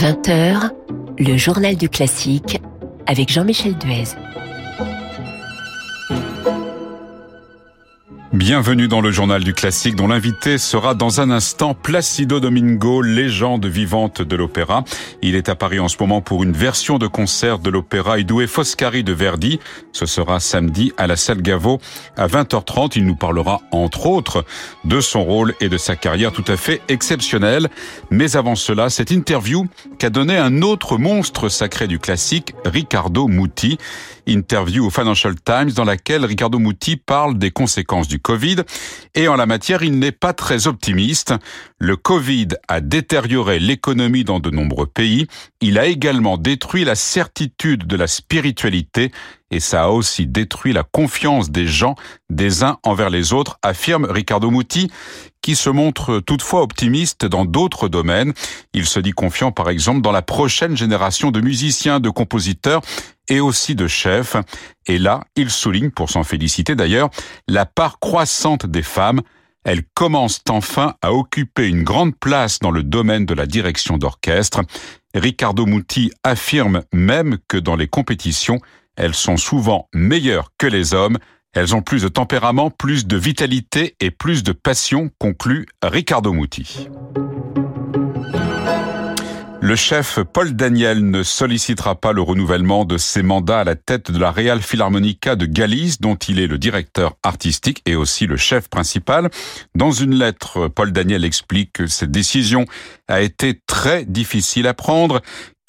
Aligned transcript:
20h, 0.00 0.70
le 1.18 1.36
journal 1.36 1.76
du 1.76 1.90
classique 1.90 2.58
avec 3.06 3.30
Jean-Michel 3.30 3.76
Duez. 3.76 4.04
Bienvenue 8.40 8.88
dans 8.88 9.02
le 9.02 9.10
journal 9.10 9.44
du 9.44 9.52
classique 9.52 9.96
dont 9.96 10.06
l'invité 10.06 10.56
sera 10.56 10.94
dans 10.94 11.20
un 11.20 11.30
instant 11.30 11.74
Placido 11.74 12.40
Domingo, 12.40 13.02
légende 13.02 13.66
vivante 13.66 14.22
de 14.22 14.34
l'opéra. 14.34 14.82
Il 15.20 15.34
est 15.34 15.50
à 15.50 15.54
Paris 15.54 15.78
en 15.78 15.88
ce 15.88 15.98
moment 16.00 16.22
pour 16.22 16.42
une 16.42 16.52
version 16.52 16.96
de 16.96 17.06
concert 17.06 17.58
de 17.58 17.68
l'opéra 17.68 18.18
Idoué 18.18 18.46
Foscari 18.46 19.04
de 19.04 19.12
Verdi. 19.12 19.60
Ce 19.92 20.06
sera 20.06 20.40
samedi 20.40 20.90
à 20.96 21.06
la 21.06 21.16
salle 21.16 21.42
Gaveau 21.42 21.80
à 22.16 22.28
20h30. 22.28 22.92
Il 22.96 23.04
nous 23.04 23.14
parlera 23.14 23.60
entre 23.72 24.06
autres 24.06 24.46
de 24.84 25.02
son 25.02 25.22
rôle 25.22 25.54
et 25.60 25.68
de 25.68 25.76
sa 25.76 25.94
carrière 25.94 26.32
tout 26.32 26.44
à 26.48 26.56
fait 26.56 26.80
exceptionnelle. 26.88 27.68
Mais 28.10 28.36
avant 28.36 28.54
cela, 28.54 28.88
cette 28.88 29.10
interview 29.10 29.66
qu'a 29.98 30.08
donné 30.08 30.38
un 30.38 30.62
autre 30.62 30.96
monstre 30.96 31.50
sacré 31.50 31.86
du 31.86 31.98
classique, 31.98 32.54
Riccardo 32.64 33.28
Muti. 33.28 33.76
Interview 34.26 34.86
au 34.86 34.90
Financial 34.90 35.34
Times 35.34 35.70
dans 35.70 35.84
laquelle 35.84 36.24
Riccardo 36.24 36.58
Muti 36.58 36.96
parle 36.96 37.38
des 37.38 37.50
conséquences 37.50 38.08
du 38.08 38.18
Covid. 38.18 38.56
Et 39.14 39.28
en 39.28 39.36
la 39.36 39.46
matière, 39.46 39.82
il 39.82 39.98
n'est 39.98 40.12
pas 40.12 40.32
très 40.32 40.66
optimiste. 40.66 41.34
Le 41.78 41.96
Covid 41.96 42.48
a 42.68 42.80
détérioré 42.80 43.58
l'économie 43.58 44.24
dans 44.24 44.40
de 44.40 44.50
nombreux 44.50 44.86
pays. 44.86 45.26
Il 45.60 45.78
a 45.78 45.86
également 45.86 46.38
détruit 46.38 46.84
la 46.84 46.94
certitude 46.94 47.86
de 47.86 47.96
la 47.96 48.06
spiritualité 48.06 49.12
et 49.50 49.60
ça 49.60 49.84
a 49.84 49.88
aussi 49.88 50.26
détruit 50.26 50.72
la 50.72 50.82
confiance 50.84 51.50
des 51.50 51.66
gens, 51.66 51.94
des 52.28 52.62
uns 52.62 52.78
envers 52.84 53.10
les 53.10 53.32
autres, 53.32 53.58
affirme 53.62 54.04
Riccardo 54.04 54.50
Muti, 54.50 54.90
qui 55.42 55.56
se 55.56 55.70
montre 55.70 56.20
toutefois 56.20 56.62
optimiste 56.62 57.24
dans 57.24 57.44
d'autres 57.44 57.88
domaines. 57.88 58.32
Il 58.72 58.86
se 58.86 59.00
dit 59.00 59.12
confiant 59.12 59.52
par 59.52 59.70
exemple 59.70 60.02
dans 60.02 60.12
la 60.12 60.22
prochaine 60.22 60.76
génération 60.76 61.30
de 61.30 61.40
musiciens, 61.40 62.00
de 62.00 62.10
compositeurs 62.10 62.82
et 63.28 63.40
aussi 63.40 63.74
de 63.74 63.86
chefs. 63.86 64.36
Et 64.86 64.98
là, 64.98 65.22
il 65.36 65.50
souligne, 65.50 65.90
pour 65.90 66.10
s'en 66.10 66.24
féliciter 66.24 66.74
d'ailleurs, 66.74 67.10
la 67.48 67.66
part 67.66 67.98
croissante 67.98 68.66
des 68.66 68.82
femmes. 68.82 69.22
Elles 69.64 69.82
commencent 69.94 70.40
enfin 70.48 70.94
à 71.02 71.12
occuper 71.12 71.68
une 71.68 71.82
grande 71.82 72.16
place 72.18 72.60
dans 72.60 72.70
le 72.70 72.82
domaine 72.82 73.26
de 73.26 73.34
la 73.34 73.46
direction 73.46 73.98
d'orchestre. 73.98 74.62
Riccardo 75.14 75.66
Muti 75.66 76.12
affirme 76.24 76.82
même 76.92 77.36
que 77.46 77.58
dans 77.58 77.76
les 77.76 77.88
compétitions, 77.88 78.58
elles 78.96 79.14
sont 79.14 79.36
souvent 79.36 79.88
meilleures 79.94 80.52
que 80.58 80.66
les 80.66 80.94
hommes. 80.94 81.18
Elles 81.52 81.74
ont 81.74 81.82
plus 81.82 82.02
de 82.02 82.08
tempérament, 82.08 82.70
plus 82.70 83.06
de 83.06 83.16
vitalité 83.16 83.96
et 84.00 84.10
plus 84.10 84.42
de 84.42 84.52
passion, 84.52 85.10
conclut 85.18 85.66
Riccardo 85.82 86.32
Muti. 86.32 86.88
Le 89.62 89.76
chef 89.76 90.20
Paul 90.32 90.54
Daniel 90.54 91.10
ne 91.10 91.22
sollicitera 91.22 91.94
pas 91.94 92.12
le 92.12 92.22
renouvellement 92.22 92.86
de 92.86 92.96
ses 92.96 93.22
mandats 93.22 93.60
à 93.60 93.64
la 93.64 93.76
tête 93.76 94.10
de 94.10 94.18
la 94.18 94.30
Real 94.30 94.62
Philharmonica 94.62 95.36
de 95.36 95.44
Galice, 95.44 96.00
dont 96.00 96.14
il 96.14 96.40
est 96.40 96.46
le 96.46 96.56
directeur 96.56 97.16
artistique 97.22 97.82
et 97.84 97.94
aussi 97.94 98.26
le 98.26 98.38
chef 98.38 98.70
principal. 98.70 99.28
Dans 99.74 99.90
une 99.92 100.14
lettre, 100.14 100.68
Paul 100.68 100.92
Daniel 100.92 101.26
explique 101.26 101.74
que 101.74 101.86
cette 101.86 102.10
décision 102.10 102.64
a 103.06 103.20
été 103.20 103.60
très 103.66 104.06
difficile 104.06 104.66
à 104.66 104.72
prendre, 104.72 105.20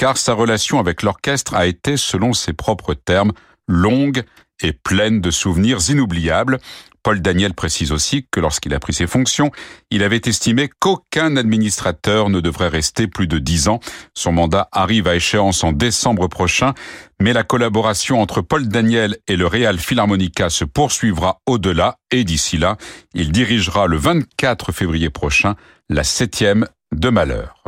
car 0.02 0.18
sa 0.18 0.34
relation 0.34 0.80
avec 0.80 1.04
l'orchestre 1.04 1.54
a 1.54 1.68
été, 1.68 1.96
selon 1.96 2.34
ses 2.34 2.54
propres 2.54 2.96
termes, 2.96 3.34
longue 3.68 4.24
et 4.64 4.74
pleine 4.74 5.22
de 5.22 5.30
souvenirs 5.30 5.78
inoubliables. 5.92 6.58
Paul 7.04 7.22
Daniel 7.22 7.54
précise 7.54 7.92
aussi 7.92 8.26
que 8.32 8.40
lorsqu'il 8.40 8.74
a 8.74 8.80
pris 8.80 8.94
ses 8.94 9.06
fonctions, 9.06 9.52
il 9.92 10.02
avait 10.02 10.22
estimé 10.26 10.72
qu'aucun 10.80 11.36
administrateur 11.36 12.32
ne 12.32 12.40
devrait 12.40 12.70
rester 12.70 13.06
plus 13.06 13.28
de 13.28 13.38
dix 13.38 13.68
ans. 13.68 13.80
Son 14.16 14.32
mandat 14.32 14.70
arrive 14.72 15.08
à 15.08 15.14
échéance 15.14 15.64
en 15.64 15.72
décembre 15.72 16.28
prochain, 16.28 16.74
mais 17.20 17.32
la 17.32 17.44
collaboration 17.44 18.24
entre 18.24 18.42
Paul 18.42 18.68
Daniel 18.68 19.18
et 19.28 19.36
le 19.36 19.46
Real 19.46 19.78
Philharmonica 19.78 20.50
se 20.50 20.66
poursuivra 20.66 21.42
au-delà 21.46 21.98
et 22.10 22.24
d'ici 22.24 22.58
là, 22.58 22.78
il 23.14 23.32
dirigera 23.32 23.86
le 23.86 23.98
24 23.98 24.72
février 24.72 25.12
prochain 25.12 25.54
la 25.90 26.04
septième 26.04 26.66
de 26.92 27.10
Malheur. 27.10 27.64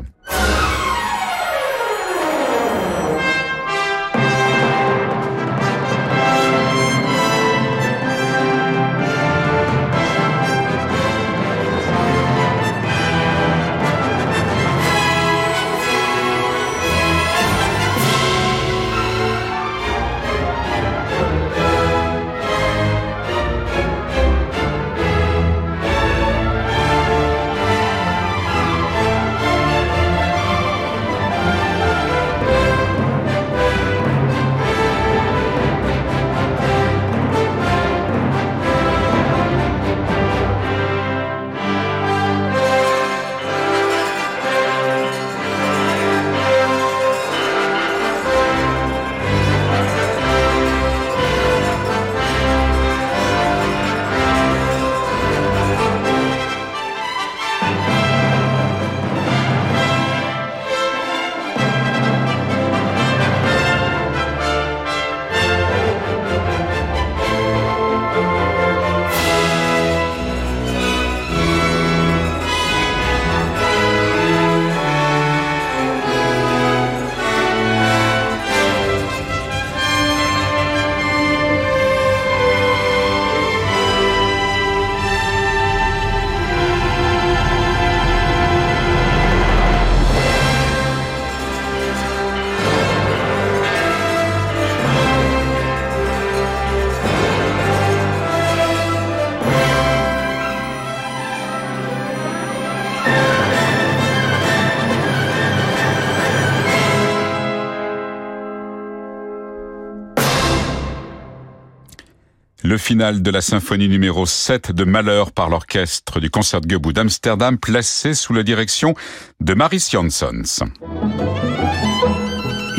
Le 112.74 112.80
final 112.80 113.22
de 113.22 113.30
la 113.30 113.42
symphonie 113.42 113.88
numéro 113.88 114.26
7 114.26 114.72
de 114.72 114.84
Malheur 114.84 115.32
par 115.32 115.48
l'orchestre 115.48 116.20
du 116.20 116.32
Concertgebouw 116.32 116.92
d'Amsterdam 116.92 117.60
placé 117.60 118.16
sous 118.16 118.34
la 118.34 118.42
direction 118.42 118.96
de 119.42 119.54
Maris 119.54 119.90
Janssons. 119.92 120.72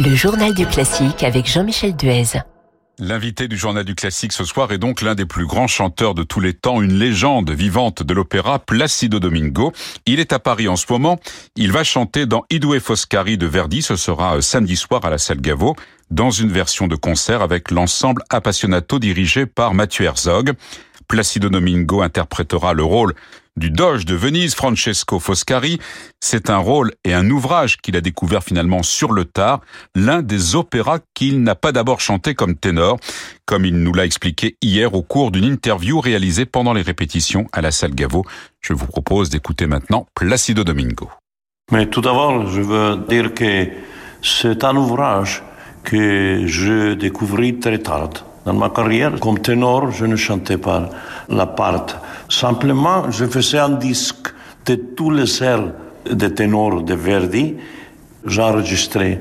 Le 0.01 0.15
journal 0.17 0.53
du 0.53 0.67
classique 0.67 1.23
avec 1.23 1.49
Jean-Michel 1.49 1.95
Duez. 1.95 2.41
L'invité 2.99 3.47
du 3.47 3.57
journal 3.57 3.85
du 3.85 3.95
classique 3.95 4.33
ce 4.33 4.45
soir 4.45 4.73
est 4.73 4.79
donc 4.79 5.01
l'un 5.01 5.15
des 5.15 5.27
plus 5.27 5.47
grands 5.47 5.69
chanteurs 5.69 6.15
de 6.15 6.25
tous 6.25 6.41
les 6.41 6.55
temps, 6.55 6.83
une 6.83 6.99
légende 6.99 7.51
vivante 7.51 8.03
de 8.03 8.15
l'opéra, 8.15 8.59
Placido 8.59 9.21
Domingo. 9.21 9.73
Il 10.07 10.19
est 10.19 10.33
à 10.33 10.41
Paris 10.41 10.67
en 10.67 10.77
ce 10.77 10.87
moment. 10.91 11.21
Il 11.55 11.71
va 11.71 11.85
chanter 11.85 12.27
dans 12.27 12.45
Idue 12.51 12.81
Foscari 12.81 13.39
de 13.39 13.47
Verdi. 13.47 13.83
Ce 13.83 13.95
sera 13.95 14.37
euh, 14.37 14.41
samedi 14.41 14.75
soir 14.75 15.05
à 15.05 15.11
la 15.11 15.19
salle 15.19 15.41
Gaveau 15.41 15.77
dans 16.15 16.31
une 16.31 16.53
version 16.53 16.87
de 16.87 16.95
concert 16.95 17.43
avec 17.43 17.73
l'ensemble 17.73 18.23
Appassionato 18.31 19.01
dirigé 19.01 19.47
par 19.47 19.75
Mathieu 19.75 20.05
Herzog. 20.05 20.53
Placido 21.09 21.49
Domingo 21.49 22.03
interprétera 22.03 22.73
le 22.73 22.85
rôle 22.85 23.15
du 23.57 23.71
Doge 23.71 24.07
de 24.07 24.15
Venise, 24.15 24.55
Francesco 24.55 25.19
Foscari. 25.19 25.81
C'est 26.21 26.51
un 26.51 26.59
rôle 26.59 26.93
et 27.05 27.15
un 27.15 27.29
ouvrage 27.31 27.79
qu'il 27.79 27.97
a 27.97 28.01
découvert 28.01 28.45
finalement 28.45 28.85
sur 28.85 29.13
le 29.13 29.25
tard, 29.25 29.61
l'un 29.97 30.23
des 30.23 30.55
opéras 30.55 31.01
qu'il 31.15 31.43
n'a 31.43 31.57
pas 31.57 31.73
d'abord 31.73 32.01
chanté 32.01 32.35
comme 32.35 32.55
ténor, 32.55 32.99
comme 33.45 33.65
il 33.65 33.77
nous 33.77 33.93
l'a 33.93 34.05
expliqué 34.05 34.57
hier 34.63 34.95
au 34.95 35.03
cours 35.03 35.33
d'une 35.33 35.45
interview 35.45 35.99
réalisée 35.99 36.47
pendant 36.47 36.73
les 36.73 36.83
répétitions 36.83 37.49
à 37.53 37.61
la 37.61 37.73
salle 37.73 37.95
Gaveau. 37.95 38.25
Je 38.61 38.73
vous 38.73 38.87
propose 38.87 39.31
d'écouter 39.31 39.67
maintenant 39.67 40.07
Placido 40.15 40.63
Domingo. 40.63 41.11
Mais 41.73 41.87
tout 41.87 42.01
d'abord, 42.01 42.47
je 42.47 42.61
veux 42.61 43.05
dire 43.09 43.35
que 43.35 43.69
c'est 44.23 44.63
un 44.63 44.77
ouvrage 44.77 45.43
que 45.85 46.47
je 46.47 46.95
découvris 46.95 47.59
très 47.61 47.79
tard. 47.79 48.11
Dans 48.45 48.55
ma 48.55 48.71
carrière, 48.71 49.21
comme 49.21 49.39
ténor, 49.39 49.91
je 49.91 50.07
ne 50.07 50.17
chantais 50.17 50.59
pas 50.59 50.91
la 51.29 51.47
part. 51.47 51.87
Simplement, 52.29 53.11
je 53.11 53.25
faisais 53.27 53.59
un 53.59 53.71
disque 53.71 54.35
de 54.67 54.75
tous 54.75 55.11
les 55.11 55.43
airs 55.43 55.73
de 56.11 56.29
ténor 56.29 56.83
de 56.83 56.95
Verdi. 56.95 57.55
J'enregistrais 58.27 59.21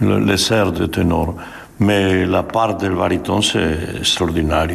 les 0.00 0.52
airs 0.52 0.72
de 0.72 0.86
ténor. 0.86 1.34
Mais 1.80 2.26
la 2.26 2.42
part 2.42 2.76
del 2.76 2.94
baryton, 2.94 3.40
c'est 3.40 3.78
extraordinaire. 4.00 4.68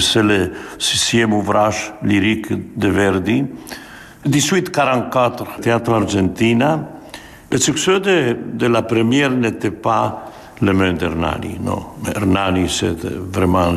C'est 0.00 0.22
le 0.22 0.52
sixième 0.78 1.34
ouvrage 1.34 1.92
lyrique 2.02 2.78
de 2.78 2.88
Verdi. 2.88 3.44
1844, 4.24 5.60
Théâtre 5.60 5.92
Argentina. 5.92 6.88
Le 7.50 7.58
succès 7.58 8.00
de, 8.00 8.36
de 8.54 8.66
la 8.66 8.82
première 8.82 9.30
n'était 9.30 9.70
pas 9.70 10.30
le 10.62 10.72
même 10.72 10.96
d'Hernani, 10.96 11.58
non. 11.62 11.84
Hernani, 12.14 12.68
c'est 12.68 13.04
vraiment 13.04 13.72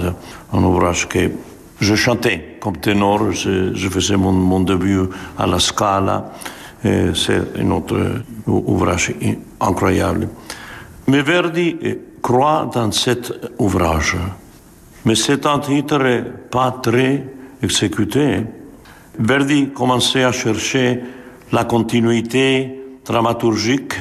un 0.51 0.63
ouvrage 0.63 1.07
que 1.07 1.31
je 1.79 1.95
chantais 1.95 2.57
comme 2.59 2.77
ténor, 2.77 3.31
je, 3.31 3.73
je 3.73 3.89
faisais 3.89 4.15
mon, 4.17 4.31
mon, 4.31 4.59
début 4.59 5.01
à 5.37 5.47
la 5.47 5.59
Scala. 5.59 6.31
C'est 6.83 7.57
un 7.57 7.71
autre 7.71 7.95
ouvrage 8.45 9.13
incroyable. 9.59 10.27
Mais 11.07 11.21
Verdi 11.21 11.77
croit 12.21 12.69
dans 12.73 12.91
cet 12.91 13.33
ouvrage. 13.57 14.17
Mais 15.05 15.15
c'est 15.15 15.45
un 15.45 15.59
titre 15.59 16.23
pas 16.51 16.79
très 16.83 17.25
exécuté. 17.61 18.43
Verdi 19.17 19.69
commençait 19.69 20.25
à 20.25 20.33
chercher 20.33 21.01
la 21.53 21.63
continuité 21.63 22.82
dramaturgique 23.05 23.93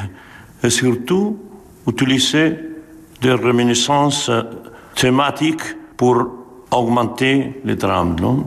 et 0.62 0.70
surtout 0.70 1.38
utiliser 1.87 2.58
des 3.20 3.32
réminiscences 3.32 4.31
thématiques 4.94 5.76
pour 5.96 6.26
augmenter 6.70 7.60
le 7.64 7.76
drame. 7.76 8.16
Non? 8.20 8.46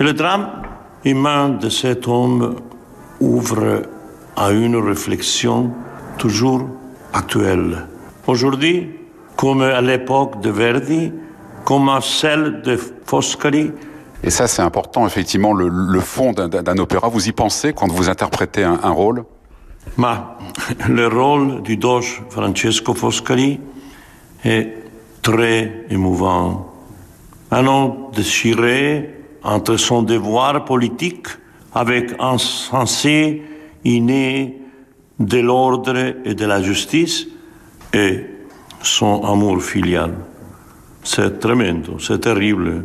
Et 0.00 0.04
le 0.04 0.12
drame 0.12 0.48
humain 1.04 1.50
de 1.50 1.68
cet 1.68 2.08
homme 2.08 2.56
ouvre 3.20 3.82
à 4.36 4.50
une 4.52 4.76
réflexion 4.76 5.70
toujours 6.18 6.68
actuelle. 7.12 7.86
Aujourd'hui, 8.26 8.90
comme 9.36 9.62
à 9.62 9.80
l'époque 9.80 10.40
de 10.40 10.50
Verdi, 10.50 11.12
comme 11.64 11.88
à 11.88 12.00
celle 12.00 12.62
de 12.62 12.78
Foscari, 13.04 13.72
et 14.24 14.30
ça, 14.30 14.48
c'est 14.48 14.62
important, 14.62 15.06
effectivement, 15.06 15.52
le, 15.52 16.00
fond 16.00 16.32
d'un 16.32 16.78
opéra. 16.78 17.06
Vous 17.06 17.28
y 17.28 17.32
pensez 17.32 17.72
quand 17.72 17.86
vous 17.86 18.08
interprétez 18.08 18.64
un 18.64 18.90
rôle? 18.90 19.24
Ma, 19.96 20.38
Le 20.88 21.08
rôle 21.08 21.62
du 21.62 21.76
doge 21.76 22.22
Francesco 22.30 22.94
Foscari 22.94 23.60
est 24.44 24.74
très 25.22 25.86
émouvant. 25.90 26.72
Un 27.50 27.66
homme 27.66 27.94
déchiré 28.14 29.14
entre 29.42 29.76
son 29.76 30.02
devoir 30.02 30.64
politique 30.64 31.26
avec 31.74 32.14
un 32.18 32.38
sensé 32.38 33.42
inné 33.84 34.60
de 35.18 35.38
l'ordre 35.38 36.14
et 36.24 36.34
de 36.34 36.44
la 36.44 36.62
justice 36.62 37.26
et 37.92 38.26
son 38.82 39.24
amour 39.24 39.62
filial. 39.62 40.14
C'est 41.02 41.38
tremendo, 41.40 41.98
c'est 41.98 42.20
terrible. 42.20 42.84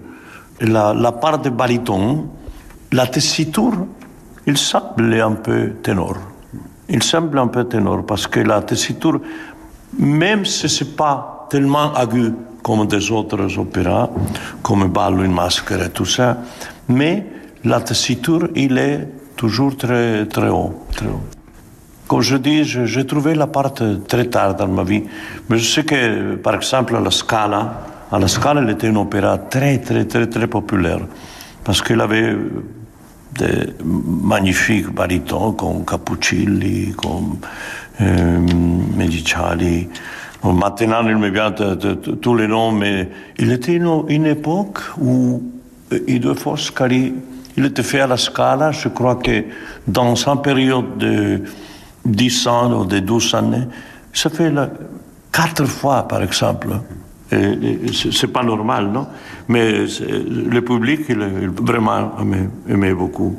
La, 0.61 0.93
la, 0.93 1.11
part 1.11 1.39
de 1.39 1.49
baryton, 1.49 2.29
la 2.91 3.07
tessiture, 3.07 3.85
il 4.47 4.57
semble 4.57 5.13
un 5.19 5.33
peu 5.33 5.73
ténor. 5.81 6.17
Il 6.89 7.01
semble 7.03 7.39
un 7.39 7.47
peu 7.47 7.63
ténor 7.63 8.05
parce 8.05 8.27
que 8.27 8.39
la 8.39 8.61
tessiture, 8.61 9.19
même 9.97 10.45
si 10.45 10.67
ce 10.67 10.83
n'est 10.83 10.91
pas 10.91 11.47
tellement 11.49 11.93
aigu 11.95 12.33
comme 12.61 12.87
des 12.87 13.11
autres 13.11 13.57
opéras, 13.57 14.09
comme 14.61 14.87
Ballo, 14.87 15.23
une 15.23 15.33
masque 15.33 15.71
et 15.71 15.89
tout 15.89 16.05
ça, 16.05 16.37
mais 16.87 17.25
la 17.63 17.79
tessiture, 17.81 18.49
il 18.55 18.77
est 18.77 19.07
toujours 19.35 19.75
très, 19.77 20.25
très 20.25 20.49
haut. 20.49 20.85
Comme 22.07 22.21
je 22.21 22.37
dis, 22.37 22.63
j'ai 22.63 23.05
trouvé 23.05 23.33
la 23.35 23.47
part 23.47 23.73
très 23.73 24.25
tard 24.25 24.55
dans 24.55 24.67
ma 24.67 24.83
vie. 24.83 25.03
Mais 25.49 25.57
je 25.57 25.69
sais 25.71 25.83
que, 25.83 26.35
par 26.35 26.55
exemple, 26.55 26.95
à 26.95 26.99
la 26.99 27.11
Scala, 27.11 27.81
à 28.11 28.19
la 28.19 28.27
Scala, 28.27 28.61
elle 28.61 28.69
était 28.69 28.87
un 28.87 28.95
opéra 28.97 29.37
très, 29.37 29.79
très, 29.79 30.05
très, 30.05 30.27
très 30.27 30.47
populaire. 30.47 30.99
Parce 31.63 31.81
qu'elle 31.81 32.01
avait 32.01 32.35
des 33.37 33.73
magnifiques 33.83 34.89
barytons 34.93 35.53
comme 35.53 35.85
Capuccilli, 35.85 36.93
comme 36.93 37.37
euh, 38.01 38.39
Mediciali. 38.95 39.87
Maintenant, 40.43 41.07
il 41.07 41.17
me 41.17 41.29
vient 41.29 41.51
de, 41.51 41.75
de, 41.75 41.93
de, 41.93 42.11
tous 42.11 42.35
les 42.35 42.47
noms, 42.47 42.71
mais 42.71 43.09
il 43.37 43.51
était 43.51 43.75
une, 43.75 44.03
une 44.09 44.25
époque 44.25 44.79
où 44.99 45.41
Foscari, 46.35 47.13
il 47.55 47.65
était 47.65 47.83
fait 47.83 48.01
à 48.01 48.07
la 48.07 48.17
Scala. 48.17 48.71
Je 48.71 48.89
crois 48.89 49.15
que 49.15 49.45
dans 49.87 50.15
une 50.15 50.41
période 50.41 50.97
de 50.97 51.41
10 52.05 52.47
ans 52.47 52.81
ou 52.81 52.85
de 52.85 52.99
12 52.99 53.35
années, 53.35 53.67
ça 54.11 54.29
fait 54.29 54.51
quatre 55.31 55.65
fois, 55.65 56.07
par 56.07 56.23
exemple. 56.23 56.67
C'est 58.11 58.31
pas 58.31 58.43
normal, 58.43 58.89
non? 58.91 59.07
Mais 59.47 59.85
le 59.85 60.61
public, 60.61 61.01
il, 61.09 61.25
il 61.41 61.49
vraiment 61.49 62.17
aimait, 62.19 62.49
aimait 62.69 62.93
beaucoup. 62.93 63.35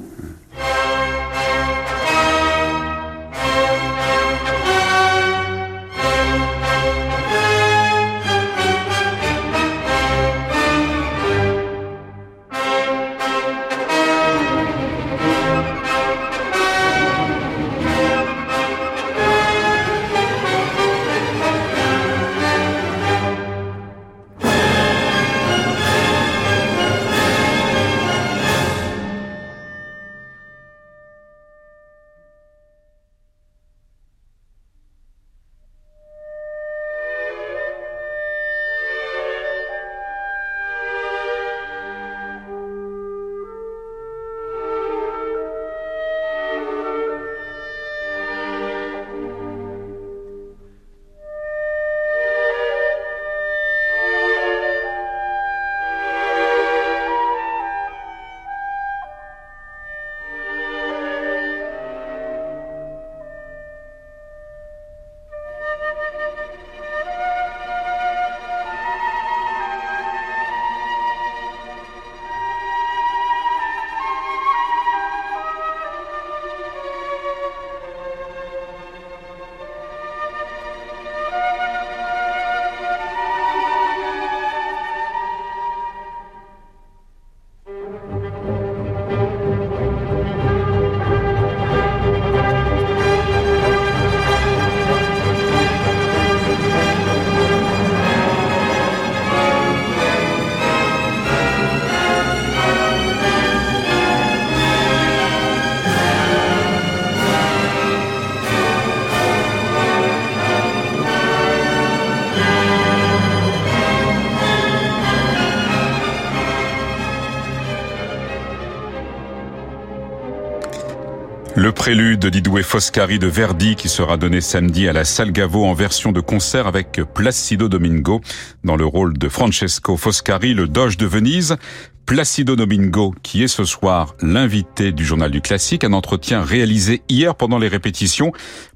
Le 121.65 121.73
prélude 121.73 122.27
d'Idoué 122.27 122.63
Foscari 122.63 123.19
de 123.19 123.27
Verdi 123.27 123.75
qui 123.75 123.89
sera 123.89 124.19
donné 124.19 124.43
samedi 124.43 124.87
à 124.87 124.93
la 124.93 125.07
Salgavo 125.07 125.65
en 125.65 125.73
version 125.73 126.13
de 126.13 126.21
concert 126.21 126.67
avec 126.67 127.01
Placido 127.15 127.71
Domingo 127.71 128.21
dans 128.65 128.77
le 128.77 128.85
rôle 128.85 129.17
de 129.17 129.31
Francesco 129.31 129.97
Foscari, 129.97 130.53
le 130.53 130.69
Doge 130.69 130.99
de 130.99 131.07
Venise. 131.07 131.57
Placido 132.05 132.55
Domingo, 132.55 133.15
qui 133.23 133.43
est 133.43 133.49
ce 133.49 133.65
soir 133.65 134.15
l'invité 134.21 134.93
du 134.93 135.07
journal 135.07 135.31
du 135.31 135.41
classique, 135.41 135.85
un 135.85 135.95
entretien 135.95 136.43
réalisé 136.43 137.01
hier 137.09 137.35
pendant 137.35 137.57
les 137.57 137.69
répétitions. 137.69 138.33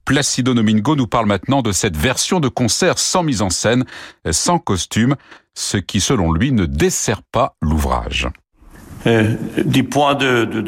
Placido 0.07 0.55
Domingo 0.55 0.97
nous 0.97 1.07
parle 1.07 1.27
maintenant 1.27 1.61
de 1.61 1.73
cette 1.73 1.99
version 1.99 2.41
de 2.41 2.49
concert 2.49 2.99
sans 2.99 3.23
mise 3.23 3.43
en 3.43 3.51
scène, 3.51 3.85
sans 4.31 4.59
costume, 4.59 5.15
ce 5.53 5.77
qui 5.77 6.01
selon 6.01 6.33
lui 6.33 6.53
ne 6.53 6.65
dessert 6.65 7.21
pas 7.21 7.55
l'ouvrage. 7.61 8.29
Euh, 9.07 9.35
de, 9.59 10.45
de, 10.47 10.63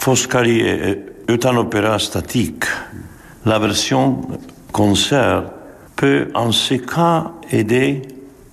Foscari 0.00 0.60
est 0.60 1.44
un 1.44 1.56
opéra 1.58 1.98
statique. 1.98 2.64
La 3.44 3.58
version 3.58 4.22
concert 4.72 5.44
peut 5.94 6.28
en 6.34 6.52
ce 6.52 6.76
cas 6.76 7.32
aider 7.50 8.00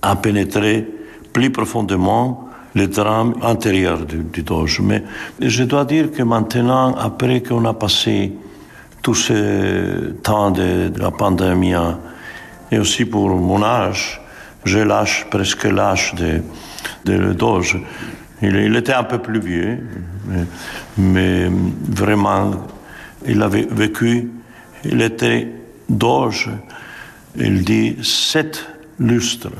à 0.02 0.14
pénétrer 0.16 0.86
plus 1.32 1.50
profondément 1.50 2.50
le 2.74 2.86
drame 2.86 3.32
intérieur 3.40 4.04
du, 4.04 4.18
du 4.18 4.42
Doge. 4.42 4.80
Mais 4.82 5.02
je 5.40 5.64
dois 5.64 5.86
dire 5.86 6.12
que 6.12 6.22
maintenant, 6.22 6.94
après 6.94 7.42
qu'on 7.42 7.64
a 7.64 7.72
passé 7.72 8.30
tout 9.00 9.14
ce 9.14 10.10
temps 10.22 10.50
de, 10.50 10.92
la 10.98 11.10
pandémie, 11.10 11.72
et 12.70 12.78
aussi 12.78 13.06
pour 13.06 13.30
mon 13.30 13.62
âge, 13.62 14.20
je 14.64 14.80
lâche 14.80 15.26
presque 15.30 15.64
l'âge 15.64 16.14
de, 16.14 16.42
de 17.06 17.18
le 17.18 17.32
Doge. 17.32 17.80
Il, 18.42 18.76
était 18.76 18.92
un 18.92 19.04
peu 19.04 19.18
plus 19.18 19.40
vieux, 19.40 19.78
mais, 20.96 21.50
vraiment, 21.88 22.52
il 23.26 23.42
avait 23.42 23.66
vécu, 23.70 24.30
il 24.84 25.02
était 25.02 25.48
doge, 25.88 26.50
il 27.36 27.64
dit, 27.64 27.96
sept 28.02 28.64
lustres, 29.00 29.50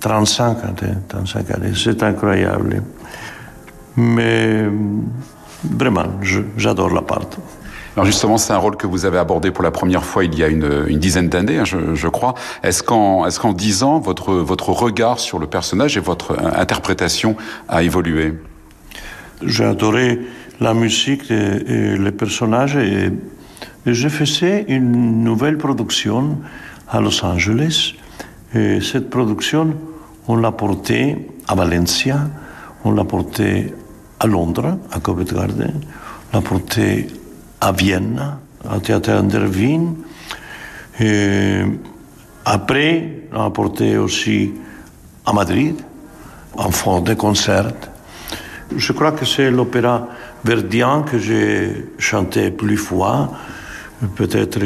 35 0.00 0.64
années, 0.64 0.94
35 1.08 1.50
années, 1.50 1.72
c'est 1.74 2.02
incroyable. 2.02 2.82
Mais 3.96 4.64
vraiment, 5.62 6.20
j'adore 6.56 6.92
la 6.94 7.02
part. 7.02 7.26
Alors 7.96 8.06
justement, 8.06 8.38
c'est 8.38 8.52
un 8.52 8.58
rôle 8.58 8.76
que 8.76 8.88
vous 8.88 9.04
avez 9.04 9.18
abordé 9.18 9.52
pour 9.52 9.62
la 9.62 9.70
première 9.70 10.04
fois 10.04 10.24
il 10.24 10.36
y 10.36 10.42
a 10.42 10.48
une, 10.48 10.98
dizaine 10.98 11.28
d'années, 11.28 11.58
hein, 11.58 11.64
je, 11.64 11.94
je, 11.94 12.08
crois. 12.08 12.34
Est-ce 12.64 12.82
qu'en 12.82 13.52
dix 13.52 13.84
ans, 13.84 14.00
votre, 14.00 14.70
regard 14.70 15.20
sur 15.20 15.38
le 15.38 15.46
personnage 15.46 15.96
et 15.96 16.00
votre 16.00 16.36
interprétation 16.56 17.36
a 17.68 17.84
évolué? 17.84 18.34
J'ai 19.42 19.64
adoré 19.64 20.20
la 20.60 20.74
musique 20.74 21.30
et, 21.30 21.34
et 21.34 21.96
les 21.96 22.10
personnages 22.10 22.76
et, 22.76 23.12
fait 23.86 24.64
une 24.66 25.22
nouvelle 25.22 25.56
production 25.56 26.38
à 26.90 27.00
Los 27.00 27.24
Angeles. 27.24 27.94
Et 28.56 28.80
cette 28.80 29.08
production, 29.08 29.74
on 30.26 30.36
l'a 30.36 30.50
portée 30.50 31.28
à 31.46 31.54
Valencia, 31.54 32.28
on 32.84 32.90
l'a 32.90 33.04
portée 33.04 33.72
à 34.18 34.26
Londres, 34.26 34.78
à 34.90 34.98
Covent 34.98 35.24
Garden, 35.24 35.80
on 36.32 36.36
l'a 36.36 36.42
portée 36.42 37.06
à 37.60 37.72
Vienne, 37.72 38.36
au 38.64 38.78
théâtre 38.78 39.10
Andervin. 39.12 39.94
Et 41.00 41.62
après, 42.44 43.22
on 43.32 43.42
a 43.42 43.50
porté 43.50 43.96
aussi 43.96 44.52
à 45.26 45.32
Madrid, 45.32 45.76
en 46.56 46.70
fond 46.70 47.00
de 47.00 47.14
concert. 47.14 47.72
Je 48.76 48.92
crois 48.92 49.12
que 49.12 49.24
c'est 49.24 49.50
l'opéra 49.50 50.06
verdien 50.44 51.02
que 51.02 51.18
j'ai 51.18 51.86
chanté 51.98 52.50
plus 52.50 52.76
fois, 52.76 53.30
peut-être 54.14 54.60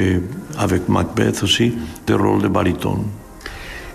avec 0.58 0.88
Macbeth 0.88 1.42
aussi, 1.42 1.74
des 2.06 2.14
rôles 2.14 2.42
de 2.42 2.48
baryton. 2.48 3.04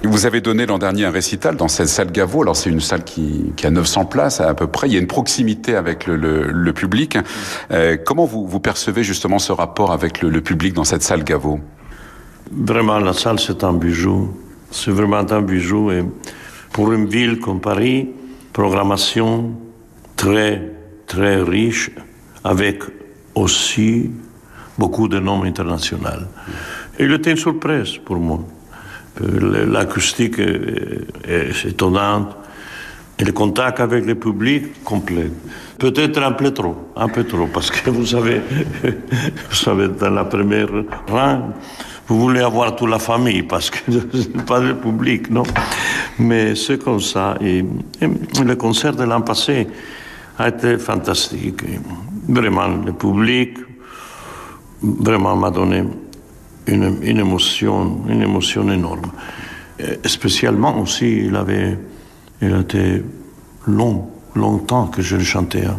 Vous 0.05 0.25
avez 0.25 0.41
donné 0.41 0.65
l'an 0.65 0.77
dernier 0.77 1.05
un 1.05 1.11
récital 1.11 1.55
dans 1.55 1.69
cette 1.69 1.87
salle 1.87 2.11
Gaveau. 2.11 2.41
Alors 2.41 2.57
c'est 2.57 2.69
une 2.69 2.81
salle 2.81 3.05
qui, 3.05 3.53
a 3.63 3.69
900 3.69 4.05
places 4.05 4.41
à, 4.41 4.53
peu 4.53 4.67
près. 4.67 4.87
Il 4.87 4.93
y 4.93 4.97
a 4.97 4.99
une 4.99 5.07
proximité 5.07 5.75
avec 5.75 6.07
le, 6.07 6.71
public. 6.73 7.17
Euh, 7.71 7.95
comment 8.03 8.25
vous, 8.25 8.59
percevez 8.59 9.03
justement 9.03 9.39
ce 9.39 9.53
rapport 9.53 9.91
avec 9.93 10.21
le, 10.21 10.29
le 10.29 10.41
public 10.41 10.73
dans 10.73 10.83
cette 10.83 11.03
salle 11.03 11.23
Gaveau 11.23 11.59
Vraiment, 12.51 12.99
la 12.99 13.13
salle 13.13 13.39
c'est 13.39 13.63
un 13.63 13.73
bijou. 13.73 14.29
C'est 14.71 14.91
vraiment 14.91 15.25
un 15.31 15.41
bijou. 15.41 15.91
Et 15.91 16.03
pour 16.73 16.91
une 16.91 17.07
ville 17.07 17.39
comme 17.39 17.61
Paris, 17.61 18.09
programmation 18.51 19.51
très 20.17 20.69
très 21.07 21.41
riche, 21.41 21.91
avec 22.43 22.83
aussi 23.35 24.11
beaucoup 24.77 25.07
de 25.07 25.19
noms 25.19 25.43
internationaux. 25.43 26.27
Il 26.99 27.11
était 27.13 27.31
une 27.31 27.37
surprise 27.37 27.97
pour 28.03 28.17
moi. 28.17 28.39
L'acoustique 29.19 30.39
est 30.39 31.65
étonnante 31.65 32.35
et 33.19 33.23
le 33.23 33.31
contact 33.31 33.79
avec 33.79 34.05
le 34.05 34.15
public 34.15 34.83
complet. 34.83 35.31
Peut-être 35.77 36.21
un 36.21 36.31
peu 36.31 36.51
trop, 36.51 36.75
un 36.95 37.07
peu 37.07 37.23
trop, 37.23 37.47
parce 37.47 37.69
que 37.69 37.89
vous 37.89 38.05
savez, 38.05 38.41
vous 38.83 39.55
savez, 39.55 39.89
dans 39.89 40.09
la 40.09 40.25
première 40.25 40.69
rang, 41.09 41.53
vous 42.07 42.19
voulez 42.19 42.41
avoir 42.41 42.75
toute 42.75 42.89
la 42.89 42.99
famille, 42.99 43.43
parce 43.43 43.69
que 43.69 43.91
c'est 44.13 44.45
pas 44.45 44.59
le 44.59 44.75
public, 44.75 45.29
non? 45.29 45.43
Mais 46.19 46.55
c'est 46.55 46.83
comme 46.83 46.99
ça. 46.99 47.37
Et, 47.41 47.63
le 48.01 48.55
concert 48.55 48.95
de 48.95 49.03
l'an 49.03 49.21
passé 49.21 49.67
a 50.37 50.49
été 50.49 50.77
fantastique. 50.77 51.61
Vraiment, 52.27 52.67
le 52.67 52.93
public 52.93 53.57
vraiment 54.81 55.35
m'a 55.35 55.51
donné 55.51 55.83
une, 56.67 56.97
une, 57.01 57.19
émotion, 57.19 58.05
une 58.07 58.21
émotion 58.21 58.69
énorme. 58.71 59.11
Et 59.79 60.07
spécialement 60.07 60.79
aussi, 60.79 61.25
il 61.25 61.35
avait, 61.35 61.77
il 62.41 62.55
était 62.55 63.03
long, 63.67 64.09
longtemps 64.35 64.87
que 64.87 65.01
je 65.01 65.17
le 65.17 65.23
chantais 65.23 65.65
à 65.65 65.77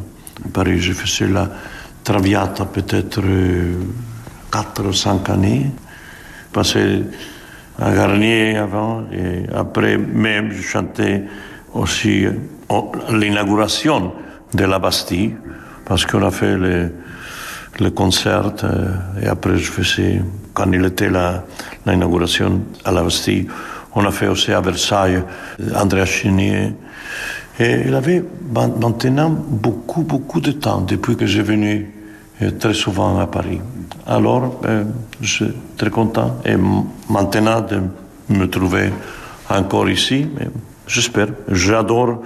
Paris. 0.52 0.80
J'ai 0.80 0.92
fait 0.92 1.28
la 1.28 1.50
Traviata 2.02 2.64
peut-être 2.66 3.22
4 4.50 4.86
ou 4.86 4.92
5 4.92 5.30
années. 5.30 5.70
Passé 6.52 7.02
à 7.78 7.92
Garnier 7.92 8.56
avant 8.56 9.04
et 9.12 9.46
après 9.52 9.98
même 9.98 10.52
je 10.52 10.62
chantais 10.62 11.24
aussi 11.72 12.26
l'inauguration 13.10 14.12
de 14.52 14.64
la 14.64 14.78
Bastille 14.78 15.34
parce 15.84 16.06
qu'on 16.06 16.22
a 16.22 16.30
fait 16.30 16.56
le, 16.56 16.92
le 17.80 17.90
concert 17.90 18.52
euh, 18.62 18.94
et 19.20 19.26
après 19.26 19.56
je 19.56 19.70
faisais 19.70 20.22
quand 20.54 20.72
il 20.72 20.84
était 20.84 21.10
l'inauguration 21.84 22.62
à 22.84 22.92
la 22.92 23.02
Bastille, 23.02 23.46
on 23.94 24.04
a 24.04 24.10
fait 24.10 24.28
aussi 24.28 24.52
à 24.52 24.60
Versailles, 24.60 25.22
Andrea 25.74 26.06
Chenier. 26.06 26.72
Et 27.58 27.82
il 27.86 27.94
avait 27.94 28.24
maintenant 28.52 29.30
beaucoup, 29.30 30.02
beaucoup 30.02 30.40
de 30.40 30.52
temps 30.52 30.80
depuis 30.80 31.16
que 31.16 31.26
j'ai 31.26 31.42
venu 31.42 31.92
très 32.58 32.74
souvent 32.74 33.18
à 33.18 33.26
Paris. 33.26 33.60
Alors, 34.06 34.60
euh, 34.64 34.84
je 35.20 35.26
suis 35.26 35.52
très 35.76 35.90
content 35.90 36.38
et 36.44 36.56
maintenant 37.08 37.60
de 37.60 37.80
me 38.28 38.46
trouver 38.46 38.90
encore 39.48 39.88
ici, 39.88 40.26
j'espère. 40.86 41.28
J'adore 41.48 42.22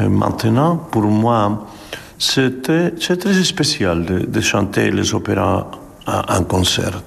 euh, 0.00 0.08
maintenant, 0.08 0.76
pour 0.76 1.02
moi, 1.02 1.66
c'est 2.18 2.62
très 2.62 2.92
spécial 3.44 4.04
de 4.04 4.40
chanter 4.40 4.90
les 4.90 5.14
opéras 5.14 5.66
en 6.06 6.44
concert. 6.44 7.02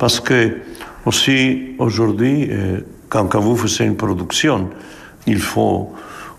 Parce 0.00 0.18
que 0.18 0.62
aussi 1.04 1.74
aujourd'hui, 1.78 2.48
euh, 2.50 2.80
quand, 3.10 3.38
vous 3.38 3.54
faites 3.54 3.86
une 3.86 3.96
production, 3.96 4.70
il 5.26 5.38
faut 5.38 5.92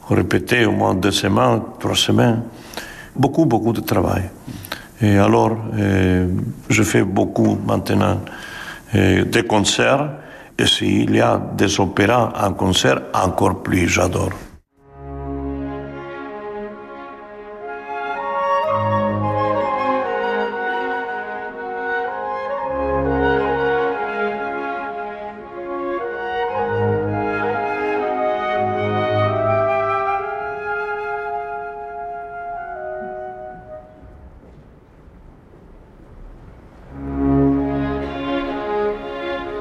répéter 0.10 0.66
au 0.66 0.72
moins 0.72 0.96
deux 0.96 1.12
semaines, 1.12 1.62
trois 1.80 1.96
semaines, 1.96 2.42
beaucoup, 3.16 3.46
beaucoup 3.46 3.72
de 3.72 3.82
travail. 3.82 4.24
Et 5.00 5.16
alors, 5.16 5.56
euh, 5.78 6.28
je 6.70 6.82
fais 6.82 7.04
beaucoup 7.04 7.56
maintenant 7.64 8.22
euh, 8.96 9.26
des 9.26 9.44
concerts, 9.44 10.10
et 10.58 10.66
s'il 10.66 11.16
y 11.16 11.22
a 11.22 11.40
des 11.56 11.80
opéras 11.80 12.34
en 12.44 12.54
concert, 12.54 13.00
encore 13.14 13.62
plus, 13.62 13.88
j'adore. 13.88 14.32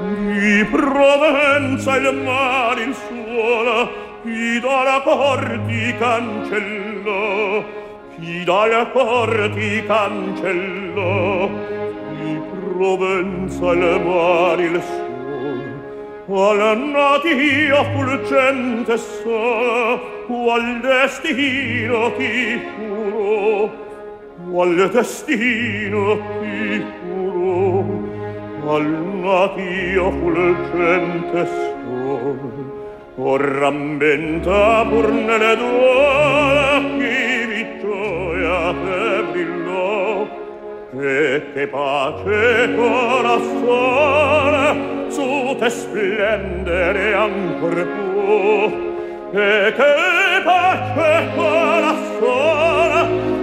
di 0.01 0.65
provenza 0.65 1.97
il 1.97 2.15
mare 2.25 2.83
il 2.83 2.95
suolo, 2.95 3.91
chi 4.23 4.61
dalla 4.61 5.01
corti 5.03 5.95
cancello, 5.99 7.65
chi 8.19 8.45
dalla 8.45 8.87
corti 8.89 9.83
cancellò 9.87 11.49
di 12.13 12.41
provenza 12.51 13.73
il 13.73 14.01
mare 14.05 14.63
il 14.65 14.83
suola 16.31 16.71
al 16.71 16.79
natia 16.79 17.83
fulgente 17.93 18.97
sola 18.97 19.99
qual 20.27 20.81
destino 20.81 22.13
ti 22.17 22.61
furò 22.77 23.69
qual 24.53 24.91
destino 24.91 26.21
ti 26.41 26.79
furò 26.79 27.00
al 28.73 28.87
natio 29.23 30.07
fulgente 30.19 31.43
sol 31.47 32.39
or 33.17 33.43
rammenta 33.61 34.85
pur 34.89 35.07
nelle 35.11 35.57
duole 35.57 36.69
vittoria 37.53 38.59
che 38.83 39.03
brillò 39.33 40.29
e 41.09 41.43
che 41.53 41.65
pace 41.67 42.75
corazon 42.77 44.57
su 45.17 45.57
te 45.59 45.69
splendere 45.69 47.15
ancor 47.15 47.77
può 47.97 48.71
e 49.33 49.73
che 49.79 49.95
pace 50.45 51.11
corazon 51.35 52.93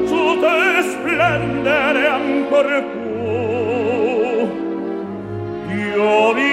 su 0.07 0.21
te 0.39 0.57
splendere 0.91 2.01
ancor 2.07 2.69
può 2.93 3.06
Io 5.67 6.31
vi 6.33 6.46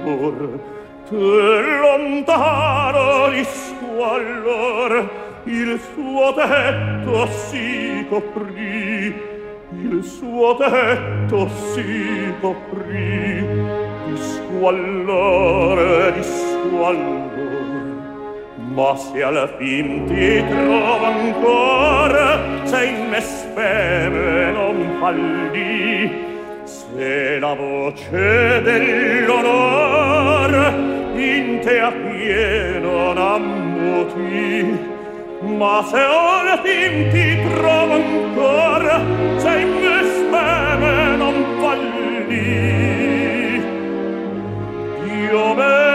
allor 0.00 0.60
te 1.08 1.16
lontano 1.80 3.30
di 3.30 3.44
squallor 3.44 5.10
il 5.44 5.80
suo 5.94 6.34
tetto 6.34 7.26
si 7.26 8.06
coprì 8.08 9.14
il 9.72 10.02
suo 10.02 10.56
tetto 10.56 11.48
si 11.72 12.32
coprì 12.40 13.46
di 14.06 14.16
squallore 14.16 16.12
di 16.12 16.22
squallore 16.22 17.28
ma 18.72 18.96
se 18.96 19.22
alla 19.22 19.48
fin 19.58 20.06
ti 20.06 20.44
trovo 20.48 21.04
ancora 21.04 22.38
se 22.64 22.84
in 22.84 23.08
me 23.08 23.20
speme 23.20 24.52
non 24.52 24.96
fallì 25.00 26.29
se 26.96 27.38
la 27.38 27.54
voce 27.54 28.62
dell'onore 28.62 30.08
in 31.14 31.60
te 31.62 31.80
appieno 31.80 33.12
n'ammuti 33.12 34.88
ma 35.42 35.82
se 35.90 36.02
ora 36.02 36.58
fin 36.62 37.08
ti 37.10 37.38
trovo 37.48 37.94
ancora 37.94 39.00
se 39.36 39.60
in 39.60 39.70
me 39.80 40.02
speme 40.04 41.16
non 41.16 41.44
falli. 41.60 41.98
Io 45.30 45.54
me 45.54 45.89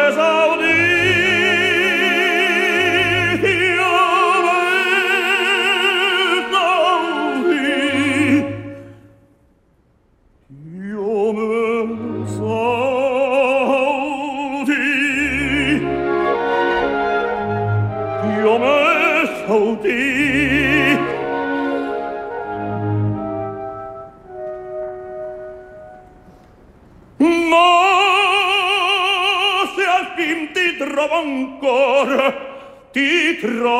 Ro 33.46 33.75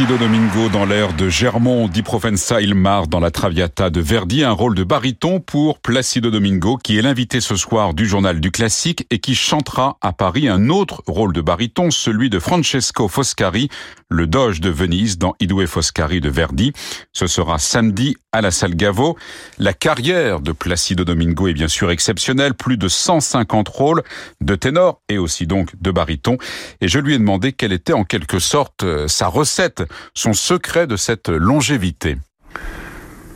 Placido 0.00 0.16
Domingo 0.16 0.70
dans 0.70 0.86
l'air 0.86 1.12
de 1.12 1.28
Germont 1.28 1.86
di 1.86 2.00
Provenza 2.00 2.62
il 2.62 2.74
Mar 2.74 3.06
dans 3.06 3.20
la 3.20 3.30
Traviata 3.30 3.90
de 3.90 4.00
Verdi, 4.00 4.42
un 4.42 4.50
rôle 4.50 4.74
de 4.74 4.82
baryton 4.82 5.40
pour 5.40 5.78
Placido 5.78 6.30
Domingo 6.30 6.78
qui 6.82 6.96
est 6.96 7.02
l'invité 7.02 7.42
ce 7.42 7.54
soir 7.54 7.92
du 7.92 8.06
journal 8.06 8.40
du 8.40 8.50
classique 8.50 9.06
et 9.10 9.18
qui 9.18 9.34
chantera 9.34 9.98
à 10.00 10.14
Paris 10.14 10.48
un 10.48 10.70
autre 10.70 11.02
rôle 11.06 11.34
de 11.34 11.42
baryton, 11.42 11.90
celui 11.90 12.30
de 12.30 12.38
Francesco 12.38 13.08
Foscari, 13.08 13.68
le 14.08 14.26
doge 14.26 14.62
de 14.62 14.70
Venise 14.70 15.18
dans 15.18 15.34
I 15.38 15.46
due 15.46 15.66
Foscari 15.66 16.22
de 16.22 16.30
Verdi. 16.30 16.72
Ce 17.12 17.26
sera 17.26 17.58
samedi 17.58 18.16
à 18.32 18.40
la 18.40 18.50
salle 18.50 18.74
Gaveau. 18.74 19.16
La 19.58 19.72
carrière 19.72 20.40
de 20.40 20.52
Placido 20.52 21.04
Domingo 21.04 21.48
est 21.48 21.52
bien 21.52 21.68
sûr 21.68 21.90
exceptionnelle, 21.90 22.54
plus 22.54 22.76
de 22.76 22.88
150 22.88 23.68
rôles 23.68 24.02
de 24.40 24.54
ténor 24.54 25.00
et 25.08 25.18
aussi 25.18 25.46
donc 25.46 25.70
de 25.80 25.90
baryton. 25.90 26.38
Et 26.80 26.88
je 26.88 26.98
lui 26.98 27.14
ai 27.14 27.18
demandé 27.18 27.52
quelle 27.52 27.72
était 27.72 27.92
en 27.92 28.04
quelque 28.04 28.38
sorte 28.38 28.84
euh, 28.84 29.08
sa 29.08 29.26
recette, 29.26 29.82
son 30.14 30.32
secret 30.32 30.86
de 30.86 30.96
cette 30.96 31.28
longévité. 31.28 32.16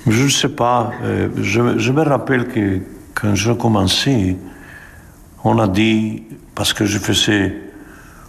Je 0.06 0.24
ne 0.24 0.28
sais 0.28 0.48
pas. 0.50 0.92
euh, 1.02 1.28
je, 1.38 1.60
me- 1.60 1.78
je 1.78 1.92
rappelle 1.92 2.46
que 2.48 2.80
quand 3.14 3.34
j'ai 3.34 3.56
commencé, 3.56 4.36
on 5.44 5.58
a 5.58 5.66
dit, 5.68 6.24
parce 6.54 6.72
que 6.72 6.84
je 6.84 6.98
faisais 6.98 7.54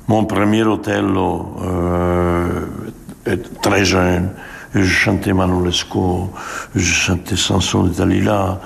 mon 0.07 0.25
premier 0.25 0.63
euh, 1.63 2.61
euh, 3.27 3.37
très 3.61 3.83
jeune, 3.85 4.31
je 4.75 4.83
chantais 4.83 5.33
Manolesco, 5.33 6.31
je 6.75 6.93
chantais 6.93 7.37
Samson 7.37 7.83
de 7.83 7.89
Dalila, 7.89 8.59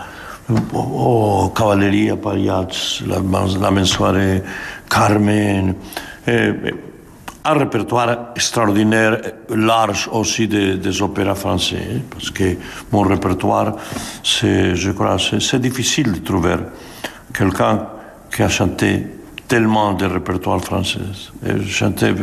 oh, 0.74 1.52
Cavalleria 1.56 2.16
Pagliacci, 2.18 3.06
la, 3.08 3.18
la 3.62 3.72
même 3.72 3.86
soirée, 3.86 4.42
Carmen. 4.90 5.76
un 7.46 7.54
répertoire 7.54 8.32
extraordinaire, 8.36 9.22
large 9.50 10.10
aussi 10.12 10.48
des, 10.48 11.02
opéras 11.02 11.36
français, 11.36 12.02
parce 12.10 12.32
que 12.32 12.56
mon 12.92 13.02
répertoire, 13.02 13.76
c'est, 14.24 14.76
je 14.76 14.92
crois, 14.92 15.18
c'est 15.20 15.60
difficile 15.60 16.12
de 16.12 16.20
trouver 16.20 16.56
quelqu'un 17.34 17.88
qui 18.34 18.44
a 18.44 18.50
chanté 18.50 19.19
tellement 19.50 19.94
de 19.94 20.06
répertoires 20.06 20.62
français. 20.62 21.00
Et 21.46 21.60
je 21.60 21.68
chantais, 21.68 22.14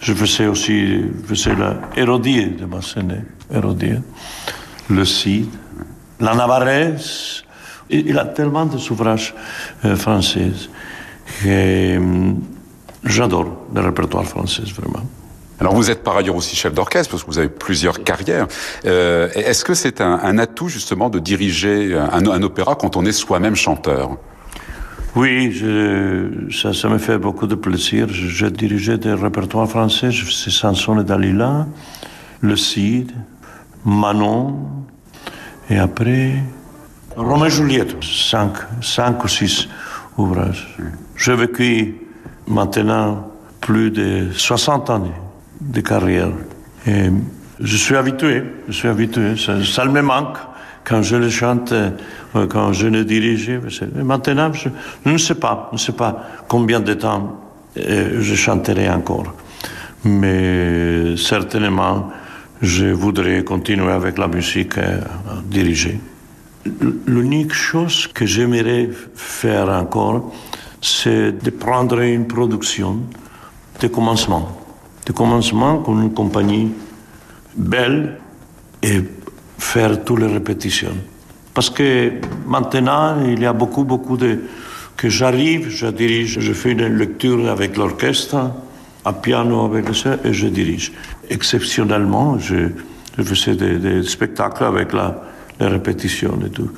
je 0.00 0.14
faisais 0.14 0.46
aussi, 0.46 1.02
je 1.02 1.26
faisais 1.26 1.54
la 1.54 1.74
Hérodier 1.96 2.46
de 2.46 2.64
Massenet, 2.64 3.24
Hérodier, 3.52 3.98
le 4.88 5.04
Cid, 5.04 5.50
la 6.20 6.34
Navarraise. 6.34 7.42
Il 7.90 8.16
a 8.18 8.24
tellement 8.24 8.66
de 8.66 8.78
ouvrages 8.90 9.34
euh, 9.84 9.96
français 9.96 10.52
que 11.42 11.96
hum, 11.98 12.40
j'adore 13.04 13.48
le 13.74 13.80
répertoire 13.80 14.24
français, 14.24 14.62
vraiment. 14.78 15.04
Alors 15.58 15.74
vous 15.74 15.90
êtes 15.90 16.02
par 16.04 16.16
ailleurs 16.16 16.36
aussi 16.36 16.54
chef 16.56 16.72
d'orchestre 16.72 17.10
parce 17.10 17.24
que 17.24 17.30
vous 17.30 17.38
avez 17.38 17.48
plusieurs 17.48 18.02
carrières. 18.04 18.46
Euh, 18.86 19.28
Est-ce 19.34 19.64
que 19.64 19.74
c'est 19.74 20.00
un, 20.00 20.20
un, 20.22 20.38
atout 20.38 20.68
justement 20.68 21.10
de 21.10 21.18
diriger 21.18 21.98
un, 21.98 22.26
un 22.26 22.42
opéra 22.42 22.76
quand 22.76 22.96
on 22.96 23.04
est 23.04 23.12
soi-même 23.12 23.56
chanteur? 23.56 24.16
Oui, 25.16 25.50
je, 25.50 26.50
ça, 26.52 26.72
ça 26.72 26.88
me 26.88 26.98
fait 26.98 27.18
beaucoup 27.18 27.48
de 27.48 27.56
plaisir. 27.56 28.06
J'ai 28.10 28.50
dirigé 28.50 28.96
des 28.96 29.12
répertoires 29.12 29.68
français, 29.68 30.10
c'est 30.12 30.50
Samson 30.50 31.00
et 31.00 31.04
Dalila, 31.04 31.66
Le 32.40 32.56
Cid, 32.56 33.10
Manon, 33.84 34.56
et 35.68 35.78
après 35.78 36.34
Romain 37.16 37.46
et 37.46 37.50
Juliette, 37.50 37.96
cinq, 38.02 38.52
cinq 38.80 39.24
ou 39.24 39.28
six 39.28 39.68
ouvrages. 40.16 40.76
J'ai 41.16 41.34
vécu 41.34 41.96
maintenant 42.46 43.32
plus 43.60 43.90
de 43.90 44.28
60 44.32 44.90
années 44.90 45.10
de 45.60 45.80
carrière. 45.80 46.30
Et 46.86 47.10
je 47.58 47.76
suis 47.76 47.96
habitué, 47.96 48.44
je 48.68 48.72
suis 48.72 48.88
habitué. 48.88 49.36
Ça, 49.36 49.62
ça 49.64 49.84
me 49.84 50.00
manque 50.02 50.38
quand 50.90 51.02
je 51.02 51.16
le 51.16 51.30
chante, 51.30 51.70
euh, 51.72 51.90
quand 52.48 52.72
je 52.72 52.88
le 52.88 53.04
dirige. 53.04 53.50
Maintenant, 53.94 54.52
je, 54.52 54.68
ne 55.08 55.16
sais 55.16 55.36
pas, 55.36 55.70
ne 55.72 55.78
sais 55.78 55.92
pas 55.92 56.26
combien 56.48 56.80
de 56.80 56.94
temps 56.94 57.40
euh, 57.78 58.20
je 58.20 58.34
chanterai 58.34 58.90
encore. 58.90 59.32
Mais 60.04 61.16
certainement, 61.16 62.10
je 62.60 62.86
voudrais 62.86 63.44
continuer 63.44 63.92
avec 63.92 64.18
la 64.18 64.26
musique 64.26 64.78
à 64.78 65.40
diriger. 65.44 66.00
L'unique 67.06 67.54
chose 67.54 68.08
que 68.08 68.26
j'aimerais 68.26 68.90
faire 69.14 69.68
encore, 69.68 70.32
c'est 70.82 71.32
de 71.32 71.50
prendre 71.50 72.00
une 72.00 72.26
production 72.26 72.98
de 73.80 73.86
commencement 73.86 74.60
de 75.06 75.12
commencement 75.12 75.78
comme 75.78 76.02
une 76.02 76.12
compagnie 76.12 76.72
belle 77.56 78.18
et 78.82 79.00
faire 79.60 80.04
toutes 80.04 80.20
les 80.20 80.26
répétitions. 80.26 80.96
Parce 81.54 81.70
que 81.70 82.12
maintenant, 82.46 83.16
il 83.24 83.40
y 83.40 83.46
a 83.46 83.52
beaucoup, 83.52 83.84
beaucoup 83.84 84.16
de... 84.16 84.38
que 84.96 85.08
j'arrive, 85.08 85.68
je 85.68 85.86
dirige, 85.86 86.40
je 86.40 86.52
fais 86.52 86.72
une 86.72 86.86
lecture 86.96 87.48
avec 87.48 87.76
l'orchestre, 87.76 88.36
à 89.04 89.12
piano 89.12 89.64
avec 89.64 89.86
le 89.86 89.94
soeur, 89.94 90.18
et 90.24 90.32
je 90.32 90.46
dirige. 90.48 90.92
Exceptionnellement, 91.28 92.38
je, 92.38 92.68
je 93.18 93.22
faisais 93.22 93.54
des, 93.54 94.02
spectacles 94.02 94.64
avec 94.64 94.92
la, 94.92 95.22
les 95.60 95.66
répétitions 95.66 96.38
et 96.44 96.50
tout. 96.50 96.70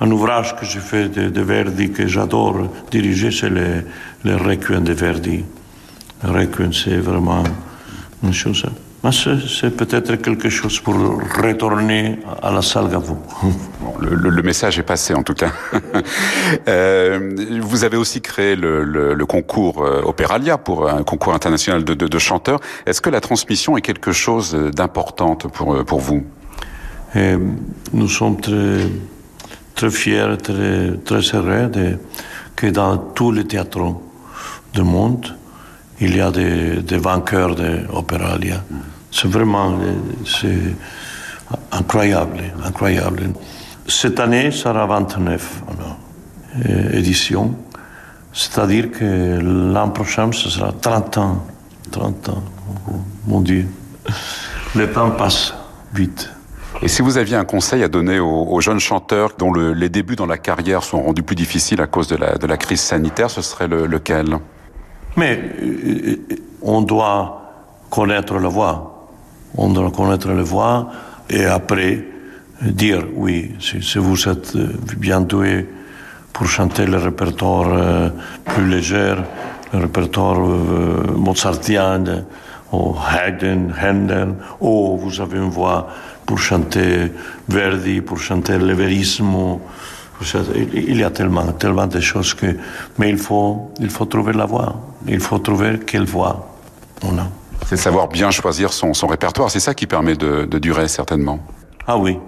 Un 0.00 0.10
ouvrage 0.10 0.56
que 0.56 0.64
je 0.64 0.78
fais 0.78 1.08
de, 1.08 1.40
Verdi 1.40 1.90
que 1.90 2.06
j'adore 2.06 2.68
diriger, 2.90 3.30
c'est 3.30 3.50
le, 3.50 3.84
le 4.24 4.36
Requiem 4.36 4.84
de 4.84 4.92
Verdi. 4.92 5.44
Le 6.24 6.30
Requiem, 6.30 6.72
c'est 6.72 6.96
vraiment 6.96 7.44
une 8.22 8.32
chose. 8.32 8.64
C'est 9.02 9.74
peut-être 9.74 10.16
quelque 10.16 10.50
chose 10.50 10.78
pour 10.78 10.94
retourner 10.94 12.18
à 12.42 12.50
la 12.50 12.60
salle. 12.60 12.90
Bon, 13.80 13.94
le, 13.98 14.14
le, 14.14 14.42
message 14.42 14.78
est 14.78 14.82
passé 14.82 15.14
en 15.14 15.22
tout 15.22 15.32
cas. 15.32 15.52
euh, 16.68 17.34
vous 17.62 17.84
avez 17.84 17.96
aussi 17.96 18.20
créé 18.20 18.54
le, 18.54 18.84
le, 18.84 19.26
concours 19.26 19.82
euh, 19.82 20.02
Opéralia 20.02 20.58
pour 20.58 20.90
un 20.90 21.02
concours 21.02 21.32
international 21.32 21.82
de, 21.82 21.94
de, 21.94 22.06
de 22.06 22.18
chanteurs. 22.18 22.60
Est-ce 22.84 23.00
que 23.00 23.08
la 23.08 23.22
transmission 23.22 23.78
est 23.78 23.80
quelque 23.80 24.12
chose 24.12 24.54
d'importante 24.54 25.50
pour, 25.50 25.74
euh, 25.74 25.82
pour 25.82 26.00
vous? 26.00 26.22
Et 27.14 27.36
Nous 27.94 28.08
sommes 28.08 28.38
très, 28.38 28.86
très 29.74 29.90
fiers, 29.90 30.36
très, 30.42 30.92
très 31.02 31.20
heureux 31.34 31.68
de, 31.68 31.98
que 32.54 32.66
dans 32.66 32.98
tous 32.98 33.32
les 33.32 33.46
théâtres 33.46 33.94
du 34.74 34.82
monde, 34.82 35.34
il 36.00 36.16
y 36.16 36.20
a 36.20 36.30
des, 36.30 36.76
des 36.82 36.98
vainqueurs 36.98 37.54
d'Opéralia. 37.54 38.62
Mm. 38.70 38.76
C'est 39.12 39.28
vraiment 39.28 39.78
incroyable, 41.72 42.42
incroyable. 42.64 43.30
Cette 43.86 44.20
année 44.20 44.50
sera 44.50 44.86
29 44.86 45.62
alors, 45.68 45.98
éditions, 46.92 47.54
c'est-à-dire 48.32 48.90
que 48.92 49.40
l'an 49.40 49.90
prochain, 49.90 50.30
ce 50.32 50.48
sera 50.48 50.72
30 50.72 51.18
ans. 51.18 51.44
30 51.90 52.28
ans, 52.28 52.42
oh, 52.88 52.92
mon 53.26 53.40
Dieu. 53.40 53.66
Le 54.76 54.92
temps 54.92 55.10
passe 55.10 55.54
vite. 55.92 56.30
Et 56.82 56.88
si 56.88 57.02
vous 57.02 57.18
aviez 57.18 57.36
un 57.36 57.44
conseil 57.44 57.82
à 57.82 57.88
donner 57.88 58.20
aux, 58.20 58.60
jeunes 58.60 58.78
chanteurs 58.78 59.32
dont 59.36 59.52
le, 59.52 59.72
les 59.72 59.88
débuts 59.88 60.16
dans 60.16 60.26
la 60.26 60.38
carrière 60.38 60.84
sont 60.84 61.02
rendus 61.02 61.22
plus 61.22 61.34
difficiles 61.34 61.80
à 61.80 61.86
cause 61.86 62.06
de 62.06 62.16
la, 62.16 62.36
de 62.38 62.46
la 62.46 62.56
crise 62.56 62.80
sanitaire, 62.80 63.28
ce 63.30 63.42
serait 63.42 63.66
le, 63.66 63.86
lequel? 63.86 64.38
Mais 65.16 65.40
euh, 65.62 66.16
on 66.62 66.82
doit 66.82 67.52
connaître 67.90 68.38
la 68.38 68.48
voix. 68.48 69.08
On 69.56 69.68
doit 69.70 69.90
connaître 69.90 70.28
la 70.28 70.42
voix 70.42 70.90
et 71.28 71.44
après 71.44 72.04
dire 72.62 73.04
oui, 73.14 73.52
si, 73.58 73.98
vous 73.98 74.28
êtes 74.28 74.56
bien 74.96 75.20
doué 75.20 75.66
pour 76.32 76.46
chanter 76.46 76.86
le 76.86 76.98
répertoire 76.98 77.68
euh, 77.72 78.10
plus 78.44 78.68
léger, 78.68 79.14
le 79.72 79.78
répertoire 79.80 80.38
euh, 80.40 81.12
mozartien, 81.16 82.04
ou 82.72 82.94
Haydn, 82.94 83.72
Handel, 83.82 84.34
ou 84.60 84.96
vous 84.96 85.20
avez 85.20 85.38
une 85.38 85.50
voix 85.50 85.88
pour 86.24 86.38
chanter 86.38 87.10
Verdi, 87.48 88.00
pour 88.00 88.18
chanter 88.18 88.58
le 88.58 88.74
Verismo. 88.74 89.60
Il 90.74 90.96
y 90.96 91.04
a 91.04 91.10
tellement, 91.10 91.46
tellement 91.52 91.86
de 91.86 92.00
choses 92.00 92.34
que... 92.34 92.56
Mais 92.98 93.10
il 93.10 93.18
faut, 93.18 93.72
il 93.80 93.90
faut 93.90 94.04
trouver 94.04 94.32
la 94.32 94.46
voix. 94.46 94.74
Il 95.06 95.20
faut 95.20 95.38
trouver 95.38 95.80
quelle 95.86 96.04
voix 96.04 96.46
on 97.02 97.18
a. 97.18 97.26
C'est 97.66 97.76
savoir 97.76 98.08
bien 98.08 98.30
choisir 98.30 98.72
son, 98.72 98.94
son 98.94 99.06
répertoire. 99.06 99.50
C'est 99.50 99.60
ça 99.60 99.74
qui 99.74 99.86
permet 99.86 100.14
de, 100.14 100.44
de, 100.44 100.58
durer, 100.58 100.88
certainement. 100.88 101.38
Ah 101.86 101.96
oui. 101.96 102.18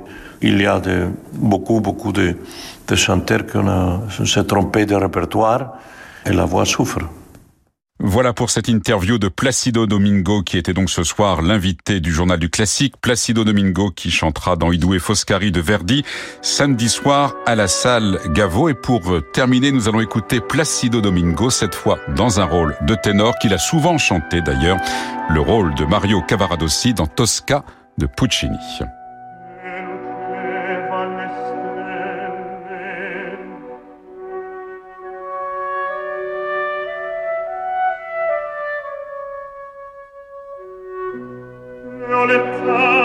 Il 0.40 0.60
y 0.60 0.66
a 0.66 0.80
de, 0.80 1.08
beaucoup, 1.34 1.80
beaucoup 1.80 2.12
de, 2.12 2.36
de 2.88 2.94
chanteurs 2.94 3.46
qui 3.46 4.26
s'est 4.26 4.44
trompé 4.44 4.86
de 4.86 4.94
répertoire 4.94 5.74
et 6.26 6.32
la 6.32 6.44
voix 6.44 6.64
souffre. 6.64 7.00
Voilà 8.04 8.32
pour 8.32 8.50
cette 8.50 8.66
interview 8.66 9.16
de 9.18 9.28
Placido 9.28 9.86
Domingo 9.86 10.42
qui 10.42 10.58
était 10.58 10.72
donc 10.72 10.90
ce 10.90 11.04
soir 11.04 11.40
l'invité 11.40 12.00
du 12.00 12.12
journal 12.12 12.36
du 12.36 12.50
classique. 12.50 12.94
Placido 13.00 13.44
Domingo 13.44 13.92
qui 13.92 14.10
chantera 14.10 14.56
dans 14.56 14.72
Idou 14.72 14.94
et 14.94 14.98
Foscari 14.98 15.52
de 15.52 15.60
Verdi 15.60 16.02
samedi 16.42 16.88
soir 16.88 17.36
à 17.46 17.54
la 17.54 17.68
salle 17.68 18.18
Gaveau. 18.34 18.68
Et 18.68 18.74
pour 18.74 19.02
terminer, 19.32 19.70
nous 19.70 19.88
allons 19.88 20.00
écouter 20.00 20.40
Placido 20.40 21.00
Domingo, 21.00 21.48
cette 21.48 21.76
fois 21.76 22.00
dans 22.16 22.40
un 22.40 22.44
rôle 22.44 22.76
de 22.82 22.96
ténor 22.96 23.38
qu'il 23.38 23.54
a 23.54 23.58
souvent 23.58 23.96
chanté 23.98 24.40
d'ailleurs, 24.40 24.78
le 25.30 25.40
rôle 25.40 25.72
de 25.76 25.84
Mario 25.84 26.22
Cavaradossi 26.22 26.94
dans 26.94 27.06
Tosca 27.06 27.64
de 27.98 28.06
Puccini. 28.06 28.58
metà 42.32 43.01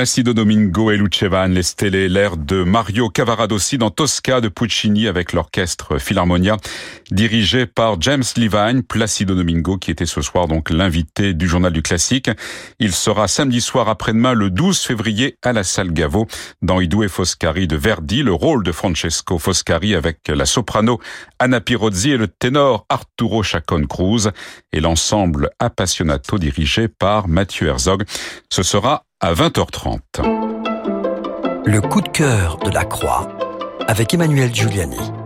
Placido 0.00 0.32
Domingo 0.32 0.90
et 0.90 0.96
Lucevan, 0.96 1.48
les 1.48 1.62
stélés, 1.62 2.08
l'air 2.08 2.38
de 2.38 2.62
Mario 2.62 3.10
Cavaradossi 3.10 3.76
dans 3.76 3.90
Tosca 3.90 4.40
de 4.40 4.48
Puccini 4.48 5.06
avec 5.06 5.34
l'orchestre 5.34 5.98
Philharmonia, 5.98 6.56
dirigé 7.10 7.66
par 7.66 8.00
James 8.00 8.22
Levine, 8.38 8.82
Placido 8.82 9.34
Domingo, 9.34 9.76
qui 9.76 9.90
était 9.90 10.06
ce 10.06 10.22
soir 10.22 10.48
donc 10.48 10.70
l'invité 10.70 11.34
du 11.34 11.46
journal 11.46 11.74
du 11.74 11.82
classique. 11.82 12.30
Il 12.78 12.92
sera 12.92 13.28
samedi 13.28 13.60
soir 13.60 13.90
après-demain, 13.90 14.32
le 14.32 14.48
12 14.48 14.80
février, 14.80 15.36
à 15.42 15.52
la 15.52 15.64
salle 15.64 15.92
Gaveau, 15.92 16.26
dans 16.62 16.80
Idue 16.80 17.10
Foscari 17.10 17.66
de 17.66 17.76
Verdi, 17.76 18.22
le 18.22 18.32
rôle 18.32 18.64
de 18.64 18.72
Francesco 18.72 19.36
Foscari 19.36 19.94
avec 19.94 20.28
la 20.28 20.46
soprano 20.46 20.98
Anna 21.38 21.60
Pirozzi 21.60 22.12
et 22.12 22.16
le 22.16 22.28
ténor 22.28 22.86
Arturo 22.88 23.42
Chacon 23.42 23.84
Cruz 23.84 24.30
et 24.72 24.80
l'ensemble 24.80 25.50
Appassionato 25.58 26.38
dirigé 26.38 26.88
par 26.88 27.28
Mathieu 27.28 27.68
Herzog. 27.68 28.04
Ce 28.48 28.62
sera 28.62 29.04
à 29.22 29.34
20h30. 29.34 30.22
Le 31.66 31.80
coup 31.82 32.00
de 32.00 32.08
cœur 32.08 32.56
de 32.58 32.70
la 32.70 32.86
Croix 32.86 33.28
avec 33.86 34.14
Emmanuel 34.14 34.54
Giuliani. 34.54 35.19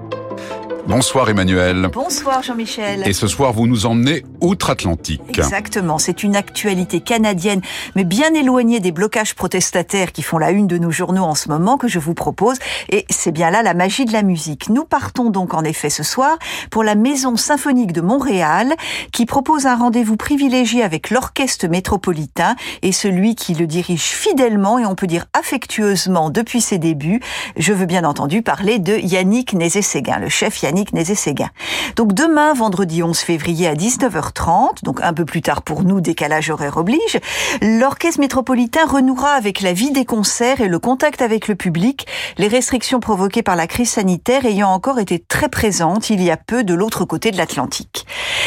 Bonsoir 0.87 1.31
Emmanuel. 1.31 1.89
Bonsoir 1.91 2.43
Jean-Michel. 2.43 3.09
Et 3.09 3.15
ce 3.15 3.27
soir, 3.27 3.55
vous 3.55 3.67
nous 3.67 3.87
emmenez 3.87 4.23
outre-Atlantique. 4.43 5.39
Exactement, 5.39 5.97
c'est 5.97 6.23
une 6.23 6.37
actualité 6.37 7.01
canadienne, 7.01 7.63
mais 7.97 8.05
bien 8.05 8.35
éloignée 8.35 8.81
des 8.81 8.93
blocages 8.93 9.35
protestataires 9.35 10.13
qui 10.13 10.21
font 10.21 10.37
la 10.37 10.51
une 10.51 10.67
de 10.67 10.77
nos 10.77 10.91
journaux 10.91 11.25
en 11.25 11.35
ce 11.35 11.49
moment 11.49 11.79
que 11.79 11.89
je 11.89 11.99
vous 11.99 12.13
propose. 12.13 12.59
Et 12.91 13.07
c'est 13.09 13.33
bien 13.33 13.51
là 13.51 13.63
la 13.63 13.73
magie 13.73 14.05
de 14.05 14.13
la 14.13 14.23
musique. 14.23 14.69
Nous 14.69 14.85
partons 14.85 15.31
donc 15.31 15.55
en 15.55 15.65
effet 15.65 15.89
ce 15.89 16.03
soir 16.03 16.37
pour 16.71 16.85
la 16.85 16.97
Maison 16.97 17.37
symphonique 17.37 17.93
de 17.93 18.03
Montréal 18.03 18.75
qui 19.11 19.25
propose 19.25 19.65
un 19.65 19.77
rendez-vous 19.77 20.19
privilégié 20.19 20.83
avec 20.83 21.09
l'orchestre 21.09 21.67
métropolitain 21.67 22.57
et 22.83 22.93
celui 22.93 23.37
qui 23.37 23.55
le 23.55 23.67
dirige 23.67 24.03
fidèlement 24.03 24.79
et 24.79 24.85
on 24.85 24.95
peut 24.95 25.07
dire 25.07 25.25
affectueusement 25.33 26.29
depuis 26.29 26.61
ses 26.61 26.77
débuts. 26.77 27.21
Je 27.57 27.73
veux 27.73 27.87
bien 27.87 28.05
entendu 28.05 28.43
parler 28.43 28.79
de 28.79 28.99
Yannick 28.99 29.55
Nézé-Séguin, 29.55 30.19
le 30.19 30.29
chef 30.29 30.63
Yannick 30.63 30.74
Nézé-Séguin. 30.93 31.51
Donc 31.97 32.13
demain, 32.13 32.55
vendredi 32.55 33.03
11 33.03 33.19
février 33.19 33.69
à 33.69 33.75
19h30, 33.75 34.83
donc 34.83 35.01
un 35.03 35.13
peu 35.13 35.25
plus 35.25 35.43
tard 35.43 35.63
pour 35.63 35.85
nous, 35.85 36.01
décalage 36.01 36.51
horaire 36.51 36.77
oblige, 36.77 37.19
l'orchestre 37.63 38.21
métropolitain 38.21 38.85
renouera 38.87 39.31
avec 39.31 39.61
la 39.61 39.73
vie 39.73 39.91
des 39.91 40.05
concerts 40.05 40.61
et 40.61 40.69
le 40.69 40.79
contact 40.79 41.23
avec 41.23 41.49
le 41.49 41.55
public, 41.55 42.07
les 42.39 42.49
restrictions 42.49 43.01
provoquées 43.01 43.43
par 43.43 43.57
la 43.57 43.67
crise 43.67 43.91
sanitaire 43.91 44.45
ayant 44.45 44.71
encore 44.71 44.99
été 44.99 45.19
très 45.19 45.49
présentes 45.49 46.11
il 46.11 46.23
y 46.23 46.31
a 46.31 46.37
peu 46.37 46.65
de 46.65 46.75
l'autre 46.75 47.05
côté 47.05 47.31
de 47.31 47.37
l'Atlantique. 47.37 48.07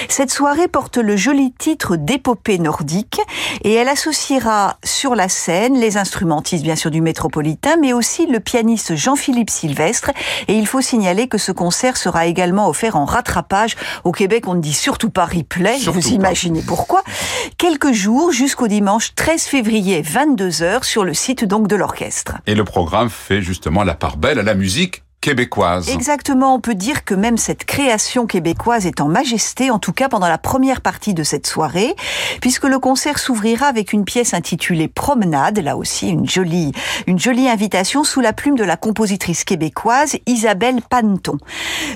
Cette 0.10 0.32
soirée 0.32 0.68
porte 0.68 0.98
le 0.98 1.16
joli 1.16 1.54
titre 1.54 1.96
d'épopée 1.96 2.60
nordique 2.60 3.22
et 3.64 3.74
elle 3.74 3.90
associera 3.90 4.78
sur 4.84 5.16
la 5.16 5.30
scène 5.30 5.80
les 5.80 5.98
instrumentistes 5.98 6.64
bien 6.64 6.76
sûr 6.76 6.92
du 6.92 7.02
métropolitain 7.02 7.76
mais 7.82 7.94
aussi 7.94 8.26
le 8.26 8.40
pianiste 8.40 8.96
Jean-Philippe 8.96 9.50
Sylvestre 9.50 10.12
et 10.48 10.54
il 10.54 10.68
faut 10.68 10.82
signaler 10.82 11.28
que 11.28 11.38
ce 11.38 11.52
concert 11.52 11.98
sera 11.98 12.17
également 12.26 12.68
offert 12.68 12.96
en 12.96 13.06
rattrapage. 13.06 13.76
Au 14.04 14.12
Québec, 14.12 14.48
on 14.48 14.56
ne 14.56 14.62
dit 14.62 14.74
surtout 14.74 15.10
pas 15.10 15.26
replay, 15.26 15.78
vous 15.86 16.08
imaginez 16.10 16.62
pourquoi. 16.66 17.04
Quelques 17.58 17.92
jours 17.92 18.32
jusqu'au 18.32 18.68
dimanche 18.68 19.14
13 19.16 19.44
février, 19.44 20.02
22h, 20.02 20.84
sur 20.84 21.04
le 21.04 21.14
site 21.14 21.46
donc 21.46 21.68
de 21.68 21.76
l'orchestre. 21.76 22.38
Et 22.48 22.56
le 22.56 22.64
programme 22.64 23.10
fait 23.10 23.42
justement 23.42 23.84
la 23.84 23.94
part 23.94 24.18
belle 24.18 24.40
à 24.40 24.44
la 24.44 24.56
musique 24.56 25.04
québécoise. 25.22 25.90
Exactement, 25.90 26.54
on 26.54 26.60
peut 26.60 26.76
dire 26.76 27.04
que 27.04 27.14
même 27.14 27.38
cette 27.38 27.66
création 27.66 28.28
québécoise 28.28 28.86
est 28.86 29.02
en 29.02 29.08
majesté, 29.08 29.72
en 29.72 29.80
tout 29.80 29.92
cas 29.92 30.10
pendant 30.10 30.28
la 30.28 30.38
première 30.38 30.82
partie 30.82 31.14
de 31.14 31.24
cette 31.24 31.48
soirée, 31.48 31.96
puisque 32.40 32.64
le 32.64 32.80
concert 32.80 33.20
s'ouvrira 33.20 33.68
avec 33.68 33.94
une 33.94 34.06
pièce 34.06 34.34
intitulée 34.34 34.88
Promenade, 34.88 35.60
là 35.60 35.76
aussi 35.76 36.10
une 36.10 36.30
jolie, 36.30 36.72
une 37.08 37.20
jolie 37.20 37.50
invitation 37.50 38.04
sous 38.04 38.22
la 38.22 38.32
plume 38.32 38.56
de 38.56 38.64
la 38.64 38.78
compositrice 38.78 39.44
québécoise 39.44 40.18
Isabelle 40.28 40.82
Panton. 40.88 41.38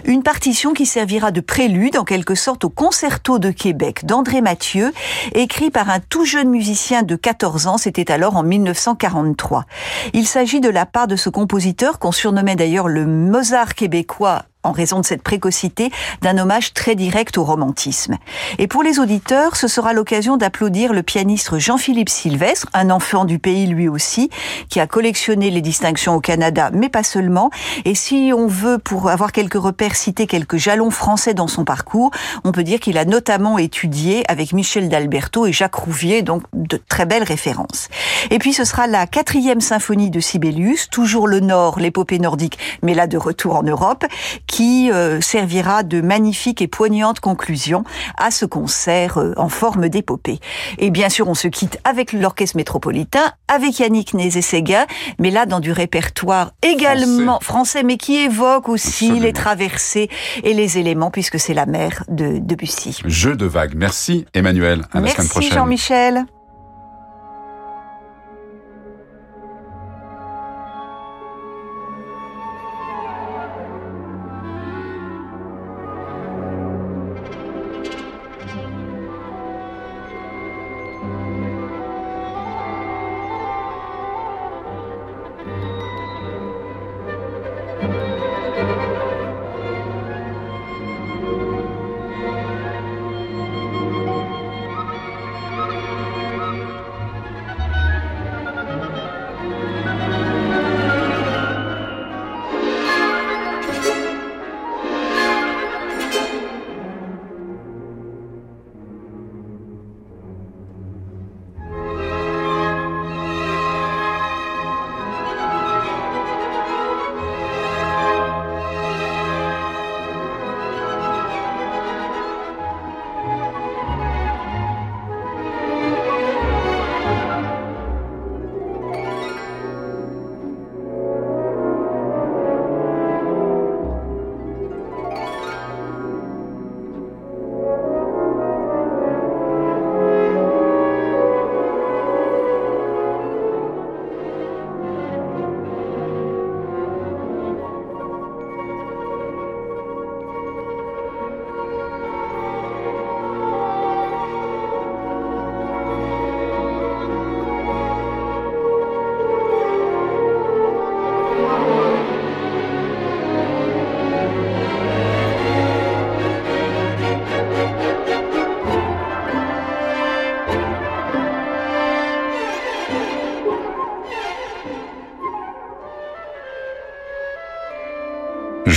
Une 0.06 0.24
partition 0.24 0.74
qui 0.74 0.86
servira 0.86 1.32
de 1.32 1.42
prélude 1.42 1.98
en 1.98 2.04
quelque 2.04 2.36
sorte 2.36 2.66
au 2.66 2.70
concerto 2.70 3.40
de 3.40 3.52
Québec 3.52 4.06
d'André 4.06 4.42
Mathieu, 4.42 4.92
écrit 5.34 5.70
par 5.70 5.90
un 5.90 6.00
tout 6.00 6.26
jeune 6.26 6.50
musicien 6.50 7.04
de 7.04 7.16
14 7.16 7.68
ans, 7.68 7.78
c'était 7.78 8.12
alors 8.12 8.36
en 8.36 8.44
1943. 8.44 9.66
Il 10.14 10.28
s'agit 10.28 10.60
de 10.60 10.70
la 10.70 10.86
part 10.86 11.08
de 11.08 11.16
ce 11.16 11.30
compositeur 11.30 12.00
qu'on 12.00 12.12
surnommait 12.12 12.56
d'ailleurs 12.56 12.88
le 12.88 13.06
Mozart 13.12 13.76
québécois 13.76 14.44
en 14.64 14.72
raison 14.72 15.00
de 15.00 15.06
cette 15.06 15.24
précocité, 15.24 15.92
d'un 16.22 16.38
hommage 16.38 16.74
très 16.74 16.96
direct 16.96 17.38
au 17.38 17.44
romantisme. 17.44 18.18
Et 18.60 18.68
pour 18.68 18.84
les 18.84 19.00
auditeurs, 19.00 19.56
ce 19.56 19.68
sera 19.68 19.94
l'occasion 19.94 20.38
d'applaudir 20.38 20.94
le 20.94 21.04
pianiste 21.04 21.58
Jean-Philippe 21.58 22.10
Sylvestre, 22.10 22.68
un 22.74 22.90
enfant 22.90 23.26
du 23.26 23.40
pays 23.40 23.68
lui 23.68 23.88
aussi, 23.88 24.30
qui 24.70 24.80
a 24.80 24.88
collectionné 24.88 25.50
les 25.50 25.62
distinctions 25.62 26.16
au 26.16 26.20
Canada, 26.20 26.70
mais 26.74 26.90
pas 26.90 27.04
seulement. 27.04 27.50
Et 27.86 27.96
si 27.96 28.32
on 28.36 28.48
veut, 28.48 28.78
pour 28.78 29.10
avoir 29.10 29.32
quelques 29.32 29.56
repères, 29.56 29.96
citer 29.96 30.28
quelques 30.28 30.58
jalons 30.58 30.92
français 30.92 31.34
dans 31.34 31.48
son 31.48 31.66
parcours, 31.66 32.12
on 32.44 32.52
peut 32.52 32.64
dire 32.64 32.80
qu'il 32.80 32.98
a 32.98 33.06
notamment 33.06 33.58
étudié 33.58 34.24
avec 34.30 34.54
Michel 34.54 34.90
d'Alberto 34.90 35.46
et 35.46 35.54
Jacques 35.54 35.76
Rouvier, 35.76 36.22
donc 36.22 36.44
de 36.54 36.78
très 36.78 37.06
belles 37.06 37.24
références. 37.24 37.90
Et 38.30 38.40
puis 38.40 38.54
ce 38.54 38.64
sera 38.64 38.88
la 38.88 39.08
quatrième 39.08 39.62
symphonie 39.62 40.10
de 40.10 40.20
Sibelius, 40.20 40.90
toujours 40.90 41.28
le 41.28 41.40
Nord, 41.40 41.80
l'épopée 41.80 42.20
nordique, 42.20 42.58
mais 42.82 42.94
là 42.94 43.08
de 43.08 43.18
retour 43.18 43.56
en 43.56 43.64
Europe, 43.64 44.06
qui 44.52 44.92
euh, 44.92 45.22
servira 45.22 45.82
de 45.82 46.02
magnifique 46.02 46.62
et 46.62 46.68
poignante 46.68 47.22
conclusion 47.22 47.86
à 48.18 48.32
ce 48.32 48.46
concert 48.46 49.18
euh, 49.18 49.34
en 49.38 49.48
forme 49.48 49.88
d'épopée. 49.88 50.40
Et 50.78 50.90
bien 50.90 51.08
sûr, 51.08 51.30
on 51.30 51.34
se 51.34 51.48
quitte 51.48 51.80
avec 51.86 52.12
l'orchestre 52.12 52.58
métropolitain, 52.58 53.32
avec 53.48 53.80
Yannick 53.80 54.14
Nézé-Séguin, 54.14 54.86
mais 55.20 55.32
là 55.32 55.46
dans 55.46 55.62
du 55.62 55.72
répertoire 55.72 56.52
également 56.62 57.40
français, 57.40 57.84
mais 57.84 57.96
qui 57.96 58.18
évoque 58.18 58.68
aussi 58.68 59.20
les 59.20 59.32
traversées 59.32 60.10
et 60.44 60.54
les 60.54 60.78
éléments, 60.78 61.12
puisque 61.12 61.40
c'est 61.40 61.54
la 61.54 61.66
mer 61.66 62.04
de 62.10 62.38
Debussy. 62.38 63.00
Jeu 63.06 63.38
de 63.38 63.46
vagues. 63.46 63.76
Merci 63.76 64.26
Emmanuel. 64.34 64.86
À 64.92 65.00
la 65.00 65.08
semaine 65.08 65.30
prochaine. 65.30 65.50
Merci 65.50 65.56
Jean-Michel. 65.56 66.26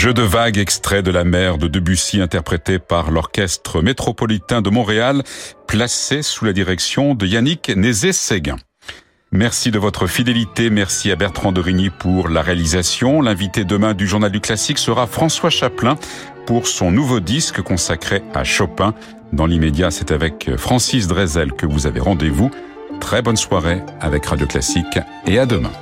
Jeu 0.05 0.13
de 0.13 0.21
vagues 0.21 0.59
extrait 0.59 1.03
de 1.03 1.11
la 1.11 1.25
mer 1.25 1.57
de 1.57 1.67
Debussy 1.67 2.21
interprété 2.21 2.79
par 2.79 3.11
l'Orchestre 3.11 3.81
métropolitain 3.81 4.61
de 4.61 4.69
Montréal, 4.69 5.23
placé 5.67 6.21
sous 6.21 6.45
la 6.45 6.53
direction 6.53 7.15
de 7.15 7.27
Yannick 7.27 7.71
Nézé-Séguin. 7.75 8.57
Merci 9.33 9.71
de 9.71 9.79
votre 9.79 10.07
fidélité, 10.07 10.69
merci 10.69 11.11
à 11.11 11.17
Bertrand 11.17 11.53
de 11.53 11.61
Rigny 11.63 11.89
pour 11.89 12.29
la 12.29 12.43
réalisation. 12.43 13.23
L'invité 13.23 13.65
demain 13.65 13.95
du 13.95 14.07
Journal 14.07 14.31
du 14.31 14.41
Classique 14.41 14.77
sera 14.77 15.07
François 15.07 15.49
Chaplin 15.49 15.97
pour 16.45 16.67
son 16.67 16.91
nouveau 16.91 17.21
disque 17.21 17.63
consacré 17.63 18.23
à 18.35 18.45
Chopin. 18.45 18.93
Dans 19.33 19.47
l'immédiat, 19.47 19.91
c'est 19.91 20.13
avec 20.13 20.51
Francis 20.59 21.07
Drezel 21.07 21.55
que 21.55 21.65
vous 21.65 21.87
avez 21.87 22.01
rendez-vous. 22.01 22.51
Très 23.01 23.23
bonne 23.23 23.39
soirée 23.39 23.81
avec 24.03 24.27
Radio 24.27 24.47
Classique 24.47 24.99
et 25.27 25.39
à 25.39 25.47
demain. 25.47 25.73